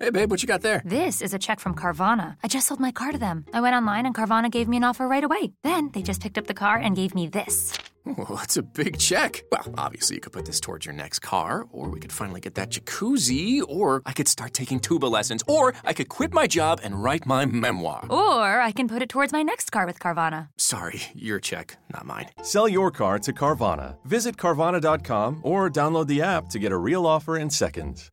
Hey, 0.00 0.10
babe, 0.10 0.30
what 0.30 0.42
you 0.42 0.46
got 0.46 0.62
there? 0.62 0.82
This 0.84 1.20
is 1.20 1.34
a 1.34 1.38
check 1.38 1.60
from 1.60 1.74
Carvana. 1.74 2.36
I 2.44 2.48
just 2.48 2.68
sold 2.68 2.80
my 2.80 2.92
car 2.92 3.12
to 3.12 3.18
them. 3.18 3.44
I 3.52 3.60
went 3.60 3.74
online 3.74 4.06
and 4.06 4.14
Carvana 4.14 4.50
gave 4.50 4.68
me 4.68 4.76
an 4.76 4.84
offer 4.84 5.08
right 5.08 5.24
away. 5.24 5.52
Then 5.62 5.90
they 5.92 6.02
just 6.02 6.20
picked 6.20 6.38
up 6.38 6.46
the 6.46 6.54
car 6.54 6.76
and 6.76 6.94
gave 6.96 7.14
me 7.14 7.26
this. 7.26 7.72
Well, 8.06 8.36
that's 8.36 8.56
a 8.56 8.62
big 8.62 8.98
check. 8.98 9.42
Well, 9.52 9.74
obviously, 9.76 10.16
you 10.16 10.20
could 10.22 10.32
put 10.32 10.46
this 10.46 10.60
towards 10.60 10.86
your 10.86 10.94
next 10.94 11.18
car, 11.18 11.66
or 11.72 11.90
we 11.90 12.00
could 12.00 12.12
finally 12.12 12.40
get 12.40 12.54
that 12.54 12.70
jacuzzi, 12.70 13.60
or 13.68 14.00
I 14.06 14.12
could 14.12 14.28
start 14.28 14.54
taking 14.54 14.80
tuba 14.80 15.04
lessons, 15.06 15.42
or 15.46 15.74
I 15.84 15.92
could 15.92 16.08
quit 16.08 16.32
my 16.32 16.46
job 16.46 16.80
and 16.82 17.02
write 17.02 17.26
my 17.26 17.44
memoir. 17.44 18.06
Or 18.08 18.60
I 18.62 18.72
can 18.72 18.88
put 18.88 19.02
it 19.02 19.10
towards 19.10 19.30
my 19.32 19.42
next 19.42 19.70
car 19.72 19.84
with 19.84 19.98
Carvana. 19.98 20.48
Sorry, 20.56 21.02
your 21.14 21.38
check, 21.38 21.76
not 21.92 22.06
mine. 22.06 22.28
Sell 22.42 22.66
your 22.66 22.90
car 22.90 23.18
to 23.18 23.32
Carvana. 23.32 23.98
Visit 24.06 24.38
Carvana.com 24.38 25.40
or 25.42 25.68
download 25.68 26.06
the 26.06 26.22
app 26.22 26.48
to 26.50 26.58
get 26.58 26.72
a 26.72 26.78
real 26.78 27.06
offer 27.06 27.36
in 27.36 27.50
seconds. 27.50 28.08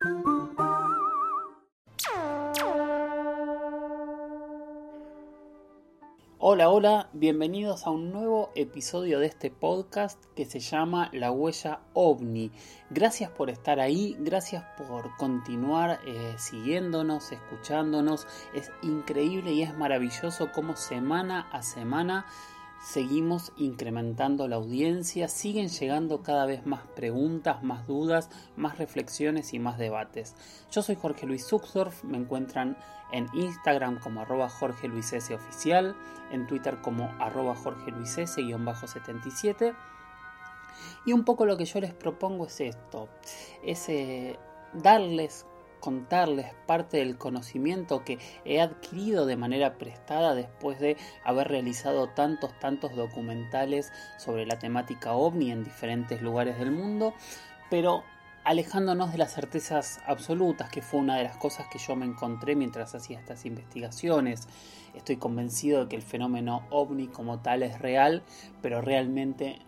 Hola, 6.48 6.70
hola, 6.70 7.08
bienvenidos 7.12 7.88
a 7.88 7.90
un 7.90 8.12
nuevo 8.12 8.52
episodio 8.54 9.18
de 9.18 9.26
este 9.26 9.50
podcast 9.50 10.24
que 10.36 10.44
se 10.44 10.60
llama 10.60 11.10
La 11.12 11.32
Huella 11.32 11.80
OVNI. 11.92 12.52
Gracias 12.88 13.32
por 13.32 13.50
estar 13.50 13.80
ahí, 13.80 14.16
gracias 14.20 14.62
por 14.78 15.16
continuar 15.16 15.98
eh, 16.06 16.36
siguiéndonos, 16.38 17.32
escuchándonos. 17.32 18.28
Es 18.54 18.70
increíble 18.82 19.54
y 19.54 19.62
es 19.62 19.76
maravilloso 19.76 20.52
cómo 20.52 20.76
semana 20.76 21.48
a 21.50 21.64
semana 21.64 22.26
seguimos 22.86 23.52
incrementando 23.56 24.46
la 24.46 24.56
audiencia, 24.56 25.26
siguen 25.26 25.68
llegando 25.68 26.22
cada 26.22 26.46
vez 26.46 26.66
más 26.66 26.86
preguntas, 26.94 27.64
más 27.64 27.84
dudas, 27.88 28.30
más 28.56 28.78
reflexiones 28.78 29.54
y 29.54 29.58
más 29.58 29.76
debates. 29.76 30.36
Yo 30.70 30.82
soy 30.82 30.94
Jorge 30.94 31.26
Luis 31.26 31.44
Zuxdorf, 31.46 32.04
me 32.04 32.16
encuentran 32.16 32.76
en 33.10 33.26
Instagram 33.34 33.98
como 33.98 34.20
arroba 34.20 34.48
Jorge 34.48 34.86
Luis 34.86 35.12
S 35.12 35.34
oficial, 35.34 35.96
en 36.30 36.46
Twitter 36.46 36.80
como 36.80 37.10
arroba 37.18 37.56
Jorge 37.56 37.90
Luis 37.90 38.16
S-77. 38.18 39.74
Y 41.06 41.12
un 41.12 41.24
poco 41.24 41.44
lo 41.44 41.56
que 41.56 41.64
yo 41.64 41.80
les 41.80 41.92
propongo 41.92 42.46
es 42.46 42.60
esto, 42.60 43.08
es 43.64 43.88
eh, 43.88 44.38
darles 44.74 45.44
contarles 45.86 46.52
parte 46.66 46.96
del 46.96 47.16
conocimiento 47.16 48.02
que 48.02 48.18
he 48.44 48.60
adquirido 48.60 49.24
de 49.24 49.36
manera 49.36 49.78
prestada 49.78 50.34
después 50.34 50.80
de 50.80 50.96
haber 51.22 51.46
realizado 51.46 52.08
tantos, 52.08 52.50
tantos 52.58 52.96
documentales 52.96 53.92
sobre 54.18 54.46
la 54.46 54.58
temática 54.58 55.12
ovni 55.12 55.52
en 55.52 55.62
diferentes 55.62 56.20
lugares 56.22 56.58
del 56.58 56.72
mundo, 56.72 57.14
pero 57.70 58.02
alejándonos 58.42 59.12
de 59.12 59.18
las 59.18 59.32
certezas 59.32 60.00
absolutas, 60.08 60.70
que 60.70 60.82
fue 60.82 60.98
una 60.98 61.18
de 61.18 61.22
las 61.22 61.36
cosas 61.36 61.68
que 61.68 61.78
yo 61.78 61.94
me 61.94 62.04
encontré 62.04 62.56
mientras 62.56 62.92
hacía 62.96 63.20
estas 63.20 63.46
investigaciones. 63.46 64.48
Estoy 64.92 65.18
convencido 65.18 65.82
de 65.82 65.88
que 65.88 65.94
el 65.94 66.02
fenómeno 66.02 66.66
ovni 66.70 67.06
como 67.06 67.38
tal 67.38 67.62
es 67.62 67.78
real, 67.78 68.24
pero 68.60 68.80
realmente 68.80 69.60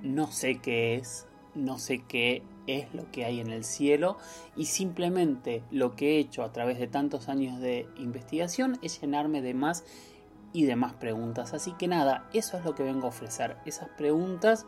no 0.00 0.28
sé 0.28 0.60
qué 0.60 0.94
es, 0.94 1.26
no 1.54 1.78
sé 1.78 1.98
qué 2.08 2.42
es 2.68 2.94
lo 2.94 3.10
que 3.10 3.24
hay 3.24 3.40
en 3.40 3.50
el 3.50 3.64
cielo 3.64 4.18
y 4.56 4.66
simplemente 4.66 5.62
lo 5.70 5.96
que 5.96 6.16
he 6.16 6.18
hecho 6.18 6.42
a 6.42 6.52
través 6.52 6.78
de 6.78 6.86
tantos 6.86 7.28
años 7.28 7.60
de 7.60 7.88
investigación 7.96 8.78
es 8.82 9.00
llenarme 9.00 9.42
de 9.42 9.54
más 9.54 9.84
y 10.52 10.64
de 10.64 10.76
más 10.76 10.94
preguntas. 10.94 11.54
Así 11.54 11.72
que 11.72 11.88
nada, 11.88 12.28
eso 12.32 12.56
es 12.56 12.64
lo 12.64 12.74
que 12.74 12.82
vengo 12.82 13.06
a 13.06 13.10
ofrecer, 13.10 13.56
esas 13.64 13.88
preguntas 13.90 14.66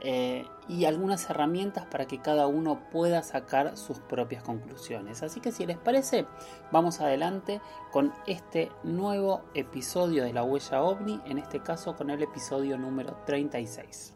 eh, 0.00 0.44
y 0.68 0.84
algunas 0.84 1.28
herramientas 1.30 1.86
para 1.86 2.06
que 2.06 2.20
cada 2.20 2.46
uno 2.46 2.90
pueda 2.90 3.22
sacar 3.22 3.76
sus 3.76 3.98
propias 3.98 4.42
conclusiones. 4.42 5.22
Así 5.22 5.40
que 5.40 5.52
si 5.52 5.66
les 5.66 5.78
parece, 5.78 6.26
vamos 6.70 7.00
adelante 7.00 7.60
con 7.92 8.12
este 8.26 8.70
nuevo 8.82 9.42
episodio 9.54 10.24
de 10.24 10.32
la 10.32 10.42
huella 10.42 10.82
ovni, 10.82 11.20
en 11.26 11.38
este 11.38 11.60
caso 11.60 11.96
con 11.96 12.10
el 12.10 12.22
episodio 12.22 12.76
número 12.76 13.16
36. 13.24 14.14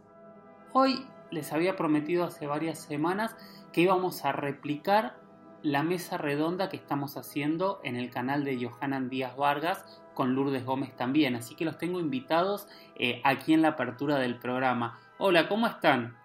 Hoy 0.73 1.07
les 1.31 1.53
había 1.53 1.77
prometido 1.77 2.25
hace 2.25 2.47
varias 2.47 2.79
semanas 2.81 3.37
que 3.73 3.83
íbamos 3.83 4.25
a 4.25 4.33
replicar 4.33 5.19
la 5.63 5.83
mesa 5.83 6.17
redonda 6.17 6.69
que 6.69 6.77
estamos 6.77 7.17
haciendo 7.17 7.81
en 7.85 7.97
el 7.97 8.11
canal 8.11 8.45
de 8.45 8.59
Johanan 8.65 9.11
Díaz 9.11 9.37
Vargas 9.37 9.85
con 10.15 10.35
Lourdes 10.35 10.65
Gómez 10.65 10.97
también. 10.97 11.37
Así 11.37 11.55
que 11.55 11.65
los 11.65 11.79
tengo 11.79 12.01
invitados 12.01 12.67
eh, 12.97 13.21
aquí 13.25 13.53
en 13.53 13.63
la 13.63 13.69
apertura 13.69 14.17
del 14.17 14.39
programa. 14.39 14.99
Hola, 15.19 15.49
¿cómo 15.49 15.67
están? 15.67 16.19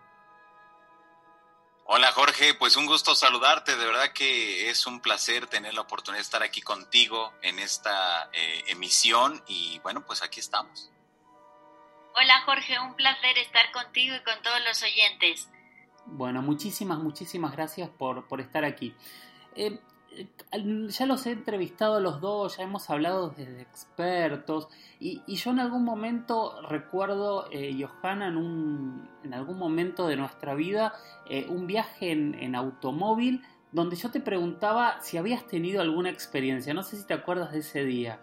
Hola 1.87 2.11
Jorge, 2.13 2.55
pues 2.55 2.77
un 2.77 2.87
gusto 2.87 3.13
saludarte, 3.13 3.75
de 3.75 3.85
verdad 3.85 4.11
que 4.11 4.71
es 4.71 4.87
un 4.87 5.01
placer 5.01 5.45
tener 5.45 5.75
la 5.75 5.81
oportunidad 5.81 6.17
de 6.17 6.23
estar 6.23 6.41
aquí 6.41 6.61
contigo 6.61 7.31
en 7.43 7.59
esta 7.59 8.27
eh, 8.33 8.63
emisión 8.69 9.43
y 9.47 9.77
bueno, 9.83 10.03
pues 10.03 10.23
aquí 10.23 10.39
estamos. 10.39 10.89
Hola 12.17 12.41
Jorge, 12.45 12.79
un 12.79 12.95
placer 12.95 13.37
estar 13.37 13.71
contigo 13.71 14.15
y 14.15 14.23
con 14.23 14.41
todos 14.41 14.59
los 14.65 14.81
oyentes. 14.81 15.49
Bueno, 16.05 16.41
muchísimas, 16.41 16.99
muchísimas 16.99 17.51
gracias 17.51 17.89
por, 17.89 18.25
por 18.27 18.39
estar 18.39 18.63
aquí. 18.63 18.95
Eh, 19.55 19.79
eh, 20.17 20.27
ya 20.87 21.05
los 21.05 21.25
he 21.25 21.31
entrevistado 21.31 21.97
a 21.97 21.99
los 21.99 22.21
dos, 22.21 22.55
ya 22.55 22.63
hemos 22.63 22.89
hablado 22.89 23.29
desde 23.31 23.61
expertos 23.61 24.69
y, 24.97 25.21
yo 25.35 25.51
en 25.51 25.59
algún 25.59 25.83
momento 25.83 26.61
recuerdo, 26.61 27.49
eh, 27.51 27.75
Johanna, 27.77 28.29
en, 28.29 28.37
un, 28.37 29.09
en 29.23 29.33
algún 29.33 29.57
momento 29.57 30.07
de 30.07 30.15
nuestra 30.15 30.55
vida, 30.55 30.93
eh, 31.29 31.45
un 31.49 31.67
viaje 31.67 32.11
en, 32.11 32.35
en 32.35 32.55
automóvil 32.55 33.43
donde 33.73 33.97
yo 33.97 34.09
te 34.09 34.21
preguntaba 34.21 35.01
si 35.01 35.17
habías 35.17 35.45
tenido 35.47 35.81
alguna 35.81 36.11
experiencia, 36.11 36.73
no 36.73 36.83
sé 36.83 36.95
si 36.95 37.05
te 37.05 37.13
acuerdas 37.13 37.51
de 37.51 37.59
ese 37.59 37.83
día. 37.83 38.21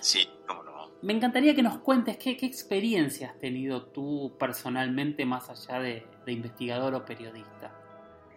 sí, 0.00 0.28
cómo 0.48 0.64
no. 0.64 0.67
Me 1.00 1.12
encantaría 1.12 1.54
que 1.54 1.62
nos 1.62 1.78
cuentes 1.78 2.16
qué, 2.16 2.36
qué 2.36 2.46
experiencia 2.46 3.30
has 3.30 3.38
tenido 3.38 3.86
tú 3.86 4.36
personalmente 4.38 5.24
más 5.24 5.48
allá 5.48 5.78
de, 5.78 6.04
investigador 6.26 6.94
o 6.94 7.04
periodista. 7.04 7.72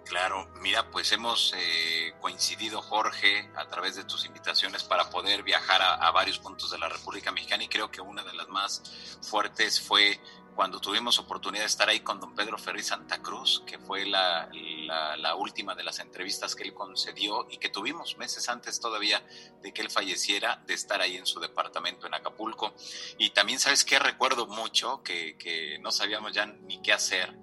Claro, 0.05 0.47
mira, 0.61 0.89
pues 0.91 1.11
hemos 1.11 1.53
eh, 1.57 2.13
coincidido, 2.19 2.81
Jorge, 2.81 3.49
a 3.55 3.67
través 3.67 3.95
de 3.95 4.03
tus 4.03 4.25
invitaciones 4.25 4.83
para 4.83 5.09
poder 5.09 5.41
viajar 5.41 5.81
a, 5.81 6.11
varios 6.11 6.37
puntos 6.37 6.69
de 6.69 6.77
la 6.77 6.89
República 6.89 7.31
Mexicana 7.31 7.63
y 7.63 7.67
creo 7.67 7.89
que 7.89 8.01
una 8.01 8.23
de 8.23 8.33
las 8.33 8.47
más 8.49 9.19
fuertes 9.21 9.79
fue 9.79 10.19
cuando 10.55 10.79
tuvimos 10.79 11.17
oportunidad 11.19 11.63
de 11.63 11.67
estar 11.67 11.89
ahí 11.89 12.01
con 12.01 12.19
don 12.19 12.35
Pedro 12.35 12.57
Ferri 12.57 12.83
Santa 12.83 13.21
Cruz, 13.21 13.63
que 13.65 13.79
fue 13.79 14.05
la, 14.05 14.49
la, 14.53 15.17
la, 15.17 15.35
última 15.35 15.75
de 15.75 15.83
las 15.83 15.99
entrevistas 15.99 16.55
que 16.55 16.63
él 16.63 16.73
concedió 16.73 17.47
y 17.49 17.57
que 17.57 17.69
tuvimos 17.69 18.17
meses 18.17 18.49
antes 18.49 18.79
todavía 18.79 19.25
de 19.61 19.73
que 19.73 19.81
él 19.81 19.89
falleciera, 19.89 20.61
de 20.67 20.73
estar 20.73 21.01
ahí 21.01 21.17
en 21.17 21.25
su 21.25 21.39
departamento 21.39 22.07
en 22.07 22.13
Acapulco. 22.13 22.73
Y 23.17 23.31
también, 23.31 23.59
¿sabes 23.59 23.85
qué? 23.85 23.99
Recuerdo 23.99 24.47
mucho 24.47 25.01
que, 25.03 25.37
que 25.37 25.79
no 25.79 25.91
sabíamos 25.91 26.33
ya 26.33 26.45
ni 26.45 26.81
qué 26.81 26.93
hacer 26.93 27.35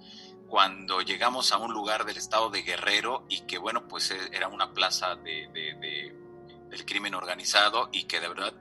cuando 0.48 1.02
llegamos 1.02 1.52
a 1.52 1.58
un 1.58 1.72
lugar 1.72 2.04
del 2.04 2.16
estado 2.16 2.50
de 2.50 2.62
Guerrero 2.62 3.26
y 3.28 3.42
que 3.42 3.58
bueno, 3.58 3.86
pues 3.86 4.10
era 4.10 4.48
una 4.48 4.72
plaza 4.72 5.14
de, 5.16 5.48
de, 5.52 5.74
de, 5.74 6.16
del 6.70 6.84
crimen 6.86 7.14
organizado 7.14 7.90
y 7.92 8.04
que 8.04 8.20
de 8.20 8.28
verdad 8.28 8.54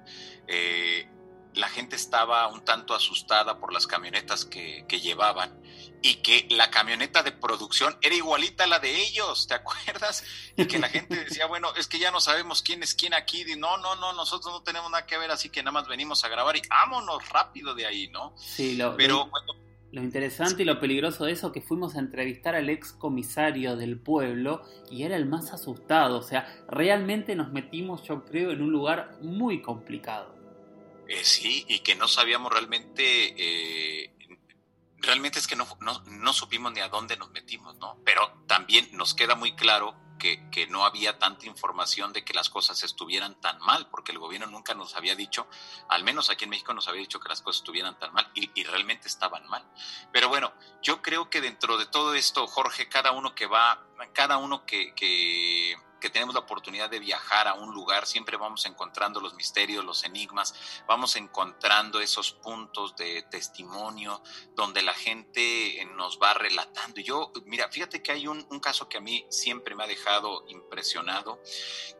eh, 0.47 1.09
la 1.57 1.68
gente 1.68 1.95
estaba 1.95 2.48
un 2.48 2.63
tanto 2.63 2.94
asustada 2.94 3.59
por 3.59 3.74
las 3.74 3.88
camionetas 3.88 4.45
que, 4.45 4.86
que, 4.88 5.00
llevaban 5.00 5.59
y 6.01 6.15
que 6.15 6.48
la 6.50 6.69
camioneta 6.69 7.24
de 7.24 7.31
producción 7.31 7.98
era 8.01 8.15
igualita 8.15 8.63
a 8.63 8.68
la 8.68 8.80
de 8.80 8.95
ellos, 8.95 9.48
¿te 9.48 9.56
acuerdas? 9.56 10.24
Y 10.56 10.65
que 10.65 10.80
la 10.80 10.89
gente 10.89 11.15
decía, 11.15 11.45
bueno, 11.48 11.74
es 11.75 11.88
que 11.88 12.00
ya 12.00 12.12
no 12.12 12.19
sabemos 12.19 12.62
quién 12.62 12.83
es 12.83 12.94
quién 12.94 13.13
aquí, 13.13 13.44
y 13.48 13.56
no, 13.56 13.77
no, 13.77 13.95
no, 13.95 14.13
nosotros 14.13 14.54
no 14.54 14.63
tenemos 14.63 14.89
nada 14.92 15.06
que 15.06 15.18
ver, 15.18 15.31
así 15.31 15.50
que 15.50 15.62
nada 15.62 15.71
más 15.71 15.88
venimos 15.88 16.24
a 16.24 16.30
grabar 16.30 16.56
y 16.56 16.62
vámonos 16.69 17.27
rápido 17.30 17.74
de 17.75 17.86
ahí, 17.86 18.07
¿no? 18.09 18.33
Sí, 18.38 18.75
lo, 18.75 18.95
pero 18.95 19.25
bueno 19.27 19.68
lo 19.92 20.04
interesante 20.04 20.63
y 20.63 20.65
lo 20.65 20.80
peligroso 20.80 21.25
de 21.25 21.31
eso 21.31 21.51
que 21.51 21.62
fuimos 21.62 21.95
a 21.95 22.00
entrevistar 22.00 22.56
al 22.56 22.69
ex 22.69 22.92
comisario 22.92 23.77
del 23.77 23.98
pueblo 23.98 24.62
y 24.92 25.04
era 25.04 25.15
el 25.15 25.25
más 25.25 25.54
asustado. 25.54 26.19
O 26.19 26.24
sea, 26.24 26.45
realmente 26.68 27.36
nos 27.36 27.51
metimos, 27.51 28.04
yo 28.04 28.25
creo, 28.25 28.51
en 28.51 28.62
un 28.62 28.71
lugar 28.71 29.18
muy 29.21 29.62
complicado. 29.62 30.36
Eh, 31.07 31.24
sí, 31.24 31.65
y 31.69 31.80
que 31.80 31.95
no 31.95 32.07
sabíamos 32.07 32.51
realmente, 32.51 33.33
eh, 33.38 34.13
realmente 34.98 35.39
es 35.39 35.48
que 35.48 35.56
no, 35.56 35.65
no, 35.80 36.01
no, 36.06 36.33
supimos 36.33 36.74
ni 36.74 36.81
a 36.81 36.89
dónde 36.89 37.15
nos 37.15 37.31
metimos, 37.31 37.75
¿no? 37.77 37.98
Pero 38.04 38.44
también 38.45 38.89
nos 38.92 39.13
queda 39.13 39.36
muy 39.36 39.56
claro 39.56 39.95
que, 40.19 40.50
que, 40.50 40.68
no 40.68 40.83
había 40.83 41.18
tanta 41.18 41.45
información 41.45 42.12
de 42.12 42.25
que 42.25 42.33
las 42.33 42.50
cosas 42.50 42.83
estuvieran 42.83 43.39
tan 43.39 43.59
mal, 43.59 43.88
porque 43.89 44.12
el 44.12 44.19
gobierno 44.19 44.48
nunca 44.48 44.74
nos 44.74 44.95
había 44.95 45.15
dicho, 45.15 45.48
al 45.89 46.04
menos 46.04 46.30
aquí 46.30 46.44
en 46.44 46.50
México 46.50 46.74
nos 46.74 46.88
había 46.88 47.01
dicho 47.01 47.19
que 47.19 47.30
las 47.30 47.42
cosas 47.42 47.62
estuvieran 47.62 47.98
tan 48.00 48.12
mal 48.13 48.30
y, 48.33 48.50
y 48.59 48.63
realmente 48.65 49.07
estaban 49.07 49.48
mal. 49.48 49.63
Pero 50.12 50.27
bueno, 50.27 50.51
yo 50.81 51.01
creo 51.01 51.30
que 51.30 51.39
dentro 51.39 51.77
de 51.77 51.86
todo 51.86 52.15
esto, 52.15 52.48
Jorge, 52.48 52.89
cada 52.89 53.12
uno 53.12 53.33
que 53.33 53.45
va, 53.45 53.88
cada 54.13 54.38
uno 54.38 54.65
que, 54.65 54.94
que 54.94 55.56
que 55.99 56.09
tenemos 56.09 56.35
la 56.35 56.41
oportunidad 56.41 56.89
de 56.89 56.99
viajar 56.99 57.47
a 57.47 57.53
un 57.53 57.73
lugar, 57.73 58.05
siempre 58.05 58.38
vamos 58.38 58.65
encontrando 58.65 59.19
los 59.19 59.33
misterios, 59.35 59.83
los 59.83 60.03
enigmas, 60.03 60.53
vamos 60.88 61.15
encontrando 61.15 61.99
esos 61.99 62.31
puntos 62.31 62.95
de 62.95 63.23
testimonio 63.23 64.21
donde 64.55 64.81
la 64.81 64.94
gente 64.94 65.85
nos 65.95 66.19
va 66.19 66.33
relatando. 66.33 67.01
Yo, 67.01 67.31
mira, 67.45 67.69
fíjate 67.69 68.01
que 68.01 68.11
hay 68.11 68.27
un, 68.27 68.45
caso 68.59 68.89
que 68.89 68.97
a 68.97 69.01
mí 69.01 69.25
siempre 69.29 69.75
me 69.75 69.83
ha 69.83 69.88
dejado 69.88 70.44
impresionado, 70.47 71.41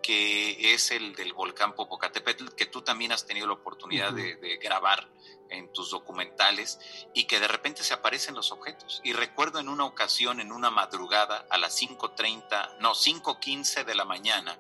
que 0.02 0.74
es 0.74 0.92
el 0.92 1.16
del 1.16 1.34
volcán 1.34 1.74
Popocatépetl, 1.74 2.56
que 2.56 2.66
tú 2.66 2.82
también 2.82 3.12
has 3.12 3.26
tenido 3.26 3.48
la 3.48 3.54
oportunidad 3.54 4.12
de, 4.12 4.36
de 4.36 4.58
grabar 4.58 5.08
en 5.50 5.72
tus 5.72 5.92
documentales 5.92 6.80
y 7.14 7.26
que 7.26 7.40
de 7.40 7.48
repente 7.48 7.84
se 7.84 7.94
aparecen 7.94 8.36
los 8.36 8.52
objetos. 8.52 9.02
Y 9.04 9.14
recuerdo 9.14 9.60
en 9.60 9.70
una 9.70 9.86
ocasión, 9.86 10.40
en 10.40 10.52
una 10.52 10.70
madrugada, 10.70 11.46
a 11.50 11.58
las 11.58 11.82
5.30, 11.82 12.78
no, 12.80 12.94
5.15 12.94 13.84
de 13.86 13.96
la 13.96 14.06
mañana, 14.06 14.60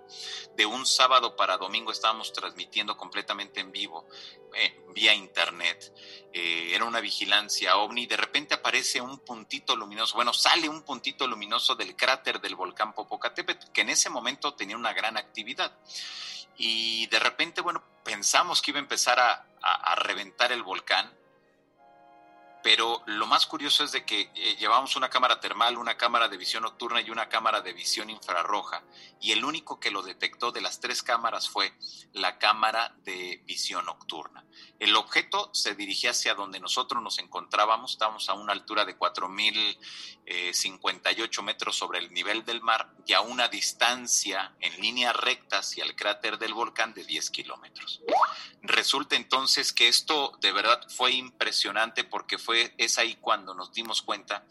de 0.55 0.65
un 0.65 0.85
sábado 0.85 1.35
para 1.35 1.57
domingo, 1.57 1.91
estábamos 1.91 2.33
transmitiendo 2.33 2.97
completamente 2.97 3.59
en 3.59 3.71
vivo, 3.71 4.07
eh, 4.53 4.85
vía 4.93 5.13
internet. 5.13 5.93
Eh, 6.33 6.71
era 6.73 6.85
una 6.85 6.99
vigilancia 6.99 7.77
ovni, 7.77 8.05
de 8.05 8.17
repente 8.17 8.53
aparece 8.53 9.01
un 9.01 9.19
puntito 9.19 9.75
luminoso, 9.75 10.15
bueno, 10.15 10.33
sale 10.33 10.69
un 10.69 10.83
puntito 10.83 11.27
luminoso 11.27 11.75
del 11.75 11.95
cráter 11.95 12.39
del 12.41 12.55
volcán 12.55 12.93
Popocatépetl, 12.93 13.71
que 13.71 13.81
en 13.81 13.89
ese 13.89 14.09
momento 14.09 14.53
tenía 14.53 14.75
una 14.75 14.93
gran 14.93 15.17
actividad. 15.17 15.77
Y 16.57 17.07
de 17.07 17.19
repente, 17.19 17.61
bueno, 17.61 17.83
pensamos 18.03 18.61
que 18.61 18.71
iba 18.71 18.79
a 18.79 18.83
empezar 18.83 19.19
a, 19.19 19.45
a, 19.61 19.95
reventar 19.95 20.51
el 20.51 20.63
volcán, 20.63 21.11
pero 22.63 23.03
lo 23.05 23.27
más 23.27 23.45
curioso 23.45 23.83
es 23.83 23.91
de 23.91 24.05
que 24.05 24.31
eh, 24.33 24.55
llevamos 24.57 24.95
una 24.95 25.09
cámara 25.09 25.39
termal, 25.39 25.77
una 25.77 25.97
cámara 25.97 26.27
de 26.27 26.37
visión 26.37 26.63
nocturna 26.63 27.01
y 27.01 27.09
una 27.09 27.29
cámara 27.29 27.61
de 27.61 27.73
visión 27.73 28.09
infrarroja, 28.09 28.83
y 29.21 29.31
el 29.31 29.45
único 29.45 29.79
que 29.79 29.91
lo 29.91 30.01
detectó 30.01 30.51
de 30.51 30.61
las 30.61 30.79
tres 30.79 31.03
cámaras 31.03 31.49
fue 31.49 31.73
la 32.13 32.37
cámara 32.37 32.95
de 33.03 33.41
visión 33.45 33.85
nocturna. 33.85 34.45
El 34.79 34.95
objeto 34.95 35.49
se 35.53 35.75
dirigía 35.75 36.11
hacia 36.11 36.35
donde 36.35 36.59
nosotros 36.59 37.01
nos 37.01 37.17
encontrábamos, 37.19 37.91
estábamos 37.91 38.29
a 38.29 38.33
una 38.33 38.53
altura 38.53 38.85
de 38.85 38.97
4.058 38.97 41.41
metros 41.41 41.75
sobre 41.75 41.99
el 41.99 42.13
nivel 42.13 42.45
del 42.45 42.61
mar 42.61 42.93
y 43.05 43.11
a 43.13 43.21
una 43.21 43.47
distancia 43.47 44.53
en 44.59 44.79
línea 44.81 45.13
recta 45.13 45.59
hacia 45.59 45.83
el 45.83 45.95
cráter 45.95 46.37
del 46.37 46.53
volcán 46.53 46.93
de 46.93 47.03
10 47.03 47.29
kilómetros. 47.31 48.01
Resulta 48.61 49.15
entonces 49.15 49.73
que 49.73 49.87
esto 49.87 50.37
de 50.41 50.51
verdad 50.51 50.79
fue 50.89 51.13
impresionante 51.13 52.03
porque 52.03 52.37
fue, 52.37 52.46
es 52.53 52.97
ahí 52.97 53.15
cuando 53.15 53.53
nos 53.53 53.73
dimos 53.73 54.01
cuenta 54.01 54.45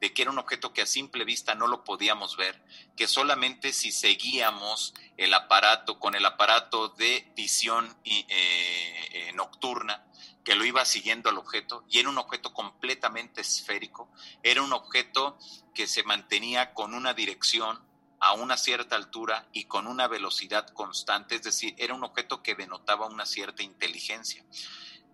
de 0.00 0.12
que 0.12 0.22
era 0.22 0.30
un 0.30 0.38
objeto 0.38 0.72
que 0.72 0.82
a 0.82 0.86
simple 0.86 1.24
vista 1.24 1.54
no 1.54 1.66
lo 1.66 1.84
podíamos 1.84 2.36
ver, 2.36 2.60
que 2.96 3.06
solamente 3.06 3.72
si 3.72 3.92
seguíamos 3.92 4.94
el 5.16 5.32
aparato, 5.32 6.00
con 6.00 6.14
el 6.14 6.26
aparato 6.26 6.88
de 6.88 7.30
visión 7.36 7.96
eh, 8.04 8.26
eh, 8.28 9.32
nocturna, 9.34 10.04
que 10.44 10.56
lo 10.56 10.64
iba 10.64 10.84
siguiendo 10.84 11.30
al 11.30 11.38
objeto, 11.38 11.84
y 11.88 12.00
era 12.00 12.08
un 12.08 12.18
objeto 12.18 12.52
completamente 12.52 13.42
esférico, 13.42 14.10
era 14.42 14.62
un 14.62 14.72
objeto 14.72 15.38
que 15.74 15.86
se 15.86 16.02
mantenía 16.02 16.74
con 16.74 16.94
una 16.94 17.14
dirección 17.14 17.80
a 18.18 18.32
una 18.34 18.56
cierta 18.56 18.96
altura 18.96 19.48
y 19.52 19.64
con 19.64 19.86
una 19.86 20.06
velocidad 20.06 20.68
constante, 20.68 21.36
es 21.36 21.42
decir, 21.42 21.74
era 21.78 21.94
un 21.94 22.04
objeto 22.04 22.42
que 22.42 22.54
denotaba 22.54 23.06
una 23.06 23.26
cierta 23.26 23.62
inteligencia. 23.62 24.44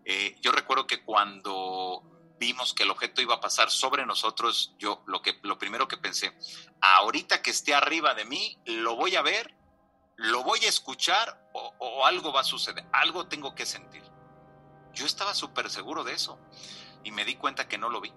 Eh, 0.05 0.37
yo 0.41 0.53
recuerdo 0.53 0.87
que 0.87 1.03
cuando 1.03 2.03
vimos 2.39 2.75
que 2.75 2.85
el 2.85 2.91
objeto 2.91 3.21
iba 3.21 3.35
a 3.35 3.41
pasar 3.41 3.71
sobre 3.71 4.07
nosotros, 4.07 4.75
yo 4.79 5.03
lo 5.07 5.23
que 5.23 5.39
lo 5.43 5.59
primero 5.59 5.89
que 5.89 5.97
pensé, 5.97 6.37
ahorita 6.81 7.43
que 7.43 7.51
esté 7.51 7.75
arriba 7.75 8.15
de 8.15 8.25
mí, 8.25 8.59
lo 8.65 8.97
voy 8.97 9.17
a 9.17 9.23
ver, 9.23 9.55
lo 10.17 10.43
voy 10.43 10.61
a 10.65 10.69
escuchar 10.69 11.49
o, 11.53 12.05
algo 12.05 12.33
va 12.33 12.41
a 12.41 12.45
suceder, 12.45 12.85
algo 12.93 13.27
tengo 13.29 13.55
que 13.55 13.67
sentir. 13.67 14.03
Yo 14.93 15.07
estaba 15.07 15.35
súper 15.35 15.71
seguro 15.71 16.05
de 16.05 16.13
eso 16.15 16.39
y 17.05 17.13
me 17.13 17.25
di 17.25 17.37
cuenta 17.37 17.69
que 17.69 17.79
no 17.79 17.89
lo 17.89 18.01
vi, 18.01 18.13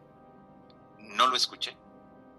no 0.99 1.27
lo 1.27 1.35
escuché 1.35 1.77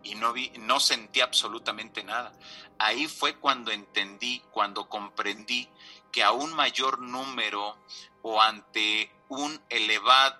y 0.02 0.14
no 0.17 0.32
vi, 0.32 0.50
no 0.58 0.81
sentí 0.81 1.20
absolutamente 1.20 2.02
nada. 2.02 2.32
Ahí 2.79 3.06
fue 3.06 3.37
cuando 3.38 3.70
entendí, 3.70 4.43
cuando 4.50 4.88
comprendí 4.88 5.69
que 6.11 6.23
a 6.23 6.32
un 6.32 6.55
mayor 6.55 7.00
número 7.00 7.79
o 8.23 8.40
ante 8.40 9.12
un 9.32 9.62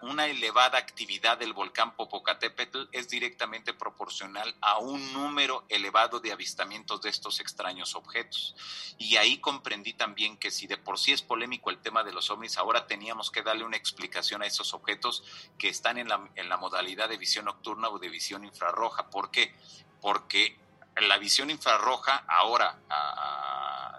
una 0.03 0.27
elevada 0.27 0.77
actividad 0.77 1.39
del 1.39 1.55
volcán 1.55 1.97
Popocatépetl 1.97 2.89
es 2.93 3.09
directamente 3.09 3.73
proporcional 3.73 4.55
a 4.61 4.79
un 4.79 5.13
número 5.15 5.65
elevado 5.71 6.21
de 6.21 6.33
avistamientos 6.33 7.01
de 7.01 7.09
estos 7.09 7.41
extraños 7.41 7.95
objetos. 7.95 8.55
Y 8.99 9.17
ahí 9.17 9.39
comprendí 9.39 9.95
también 9.95 10.37
que 10.37 10.51
si 10.51 10.67
de 10.67 10.77
por 10.77 10.99
sí 10.99 11.13
es 11.13 11.23
polémico 11.23 11.71
el 11.71 11.79
tema 11.79 12.05
de 12.05 12.13
los 12.13 12.31
ovnis, 12.31 12.59
ahora 12.59 12.87
teníamos 12.87 13.31
que 13.31 13.43
darle 13.43 13.65
una 13.65 13.79
explicación 13.79 14.43
a 14.43 14.47
esos 14.47 14.75
objetos 14.75 15.25
que 15.57 15.69
están 15.69 15.97
en 15.97 16.09
la, 16.09 16.29
en 16.35 16.51
la 16.51 16.59
modalidad 16.59 17.09
de 17.09 17.17
visión 17.17 17.47
nocturna 17.47 17.89
o 17.89 17.99
de 17.99 18.11
visión 18.11 18.45
infrarroja. 18.45 19.09
¿Por 19.09 19.31
qué? 19.31 19.55
Porque 20.03 20.59
la 20.97 21.17
visión 21.17 21.51
infrarroja 21.51 22.25
ahora, 22.29 22.79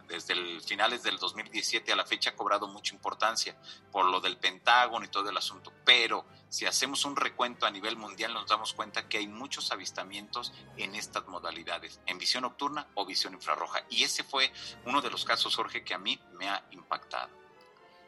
desde 0.07 0.33
el 0.33 0.61
finales 0.61 1.03
del 1.03 1.17
2017 1.17 1.91
a 1.91 1.95
la 1.95 2.05
fecha, 2.05 2.31
ha 2.31 2.35
cobrado 2.35 2.67
mucha 2.67 2.94
importancia 2.94 3.55
por 3.91 4.05
lo 4.05 4.19
del 4.19 4.38
Pentágono 4.38 5.05
y 5.05 5.09
todo 5.09 5.29
el 5.29 5.38
asunto. 5.38 5.71
Pero 5.85 6.25
si 6.50 6.65
hacemos 6.65 7.05
un 7.05 7.15
recuento 7.15 7.65
a 7.65 7.71
nivel 7.71 7.97
mundial, 7.97 8.33
nos 8.33 8.47
damos 8.47 8.73
cuenta 8.73 9.07
que 9.07 9.17
hay 9.17 9.27
muchos 9.27 9.71
avistamientos 9.71 10.53
en 10.77 10.95
estas 10.95 11.27
modalidades, 11.27 12.00
en 12.05 12.17
visión 12.17 12.44
nocturna 12.44 12.88
o 12.95 13.05
visión 13.05 13.33
infrarroja. 13.33 13.83
Y 13.89 14.03
ese 14.03 14.23
fue 14.23 14.51
uno 14.85 15.01
de 15.01 15.09
los 15.09 15.25
casos, 15.25 15.55
Jorge, 15.55 15.83
que 15.83 15.94
a 15.94 16.00
mí 16.00 16.19
me 16.33 16.49
ha 16.49 16.65
impactado. 16.71 17.29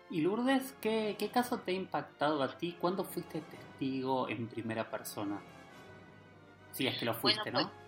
Y 0.09 0.21
Lourdes, 0.21 0.75
¿qué, 0.81 1.15
qué 1.17 1.29
caso 1.29 1.59
te 1.59 1.71
ha 1.71 1.75
impactado 1.75 2.43
a 2.43 2.57
ti? 2.57 2.77
¿Cuándo 2.79 3.03
fuiste 3.03 3.41
testigo 3.41 4.29
en 4.29 4.47
primera 4.47 4.89
persona? 4.89 5.41
Si 6.71 6.85
es 6.85 6.97
que 6.99 7.05
lo 7.05 7.13
fuiste, 7.15 7.51
¿no? 7.51 7.61
Pues, 7.61 7.84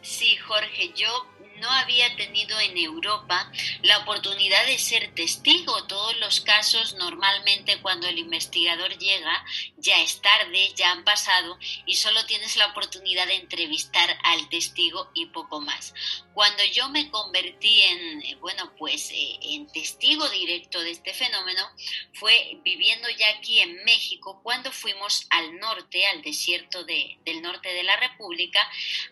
Sí, 0.00 0.36
Jorge, 0.36 0.92
yo 0.94 1.26
no 1.60 1.70
había 1.70 2.14
tenido 2.16 2.58
en 2.60 2.76
Europa 2.76 3.50
la 3.82 3.98
oportunidad 3.98 4.66
de 4.66 4.78
ser 4.78 5.14
testigo. 5.14 5.84
Todos 5.84 6.16
los 6.18 6.40
casos 6.40 6.94
normalmente 6.94 7.80
cuando 7.80 8.06
el 8.06 8.18
investigador 8.18 8.96
llega 8.98 9.44
ya 9.76 10.00
es 10.02 10.20
tarde, 10.20 10.72
ya 10.74 10.92
han 10.92 11.04
pasado 11.04 11.58
y 11.86 11.96
solo 11.96 12.24
tienes 12.26 12.56
la 12.56 12.66
oportunidad 12.66 13.26
de 13.26 13.36
entrevistar 13.36 14.18
al 14.24 14.48
testigo 14.48 15.10
y 15.14 15.26
poco 15.26 15.60
más. 15.60 15.94
Cuando 16.34 16.62
yo 16.64 16.88
me 16.90 17.10
convertí 17.10 17.80
en, 17.82 18.22
eh, 18.22 18.36
bueno, 18.36 18.72
pues 18.76 19.10
eh, 19.10 19.38
en 19.42 19.66
testigo 19.72 20.28
directo 20.28 20.80
de 20.80 20.92
este 20.92 21.12
fenómeno 21.12 21.68
fue 22.14 22.60
viviendo 22.62 23.08
ya 23.10 23.28
aquí 23.30 23.58
en 23.58 23.84
México 23.84 24.40
cuando 24.42 24.70
fuimos 24.70 25.26
al 25.30 25.58
norte, 25.58 26.06
al 26.06 26.22
desierto 26.22 26.84
de, 26.84 27.18
del 27.24 27.42
norte 27.42 27.70
de 27.70 27.82
la 27.82 27.96
República, 27.96 28.60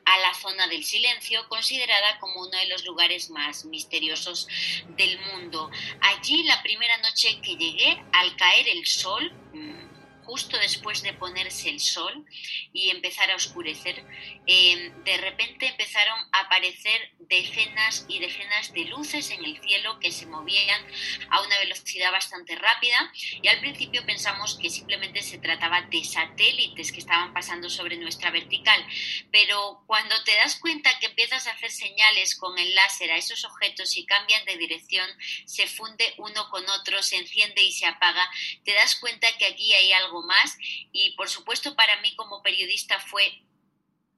a 0.04 0.18
la 0.18 0.34
zona 0.34 0.68
silencio, 0.84 1.48
considerada 1.48 2.18
como 2.18 2.40
uno 2.40 2.58
de 2.58 2.68
los 2.68 2.84
lugares 2.84 3.30
más 3.30 3.64
misteriosos 3.64 4.48
del 4.96 5.18
mundo. 5.32 5.70
Allí 6.00 6.42
la 6.44 6.62
primera 6.62 6.96
noche 6.98 7.40
que 7.42 7.56
llegué, 7.56 8.02
al 8.12 8.36
caer 8.36 8.68
el 8.68 8.86
sol, 8.86 9.32
mm, 9.52 9.95
justo 10.26 10.58
después 10.58 11.02
de 11.02 11.12
ponerse 11.14 11.70
el 11.70 11.80
sol 11.80 12.26
y 12.72 12.90
empezar 12.90 13.30
a 13.30 13.36
oscurecer, 13.36 14.04
eh, 14.46 14.92
de 15.04 15.16
repente 15.18 15.68
empezaron 15.68 16.18
a 16.32 16.40
aparecer 16.40 17.12
decenas 17.20 18.04
y 18.08 18.18
decenas 18.18 18.72
de 18.72 18.84
luces 18.84 19.30
en 19.30 19.44
el 19.44 19.60
cielo 19.60 19.98
que 20.00 20.10
se 20.10 20.26
movían 20.26 20.84
a 21.30 21.40
una 21.42 21.58
velocidad 21.58 22.12
bastante 22.12 22.56
rápida. 22.56 23.12
Y 23.42 23.48
al 23.48 23.60
principio 23.60 24.04
pensamos 24.04 24.58
que 24.60 24.70
simplemente 24.70 25.22
se 25.22 25.38
trataba 25.38 25.82
de 25.82 26.04
satélites 26.04 26.92
que 26.92 26.98
estaban 26.98 27.32
pasando 27.32 27.70
sobre 27.70 27.96
nuestra 27.96 28.30
vertical, 28.30 28.84
pero 29.30 29.82
cuando 29.86 30.14
te 30.24 30.34
das 30.34 30.56
cuenta 30.56 30.98
que 30.98 31.06
empiezas 31.06 31.46
a 31.46 31.52
hacer 31.52 31.70
señales 31.70 32.36
con 32.36 32.58
el 32.58 32.74
láser 32.74 33.10
a 33.12 33.16
esos 33.16 33.44
objetos 33.44 33.96
y 33.96 34.04
cambian 34.04 34.44
de 34.44 34.56
dirección, 34.56 35.08
se 35.44 35.66
funde 35.66 36.14
uno 36.18 36.48
con 36.50 36.68
otro, 36.68 37.02
se 37.02 37.16
enciende 37.16 37.62
y 37.62 37.72
se 37.72 37.86
apaga, 37.86 38.28
te 38.64 38.72
das 38.72 38.96
cuenta 38.96 39.28
que 39.38 39.46
aquí 39.46 39.72
hay 39.72 39.92
algo 39.92 40.15
más. 40.22 40.56
Y 40.92 41.14
por 41.16 41.28
supuesto 41.28 41.74
para 41.74 42.00
mí 42.00 42.14
como 42.16 42.42
periodista 42.42 42.98
fue 43.00 43.42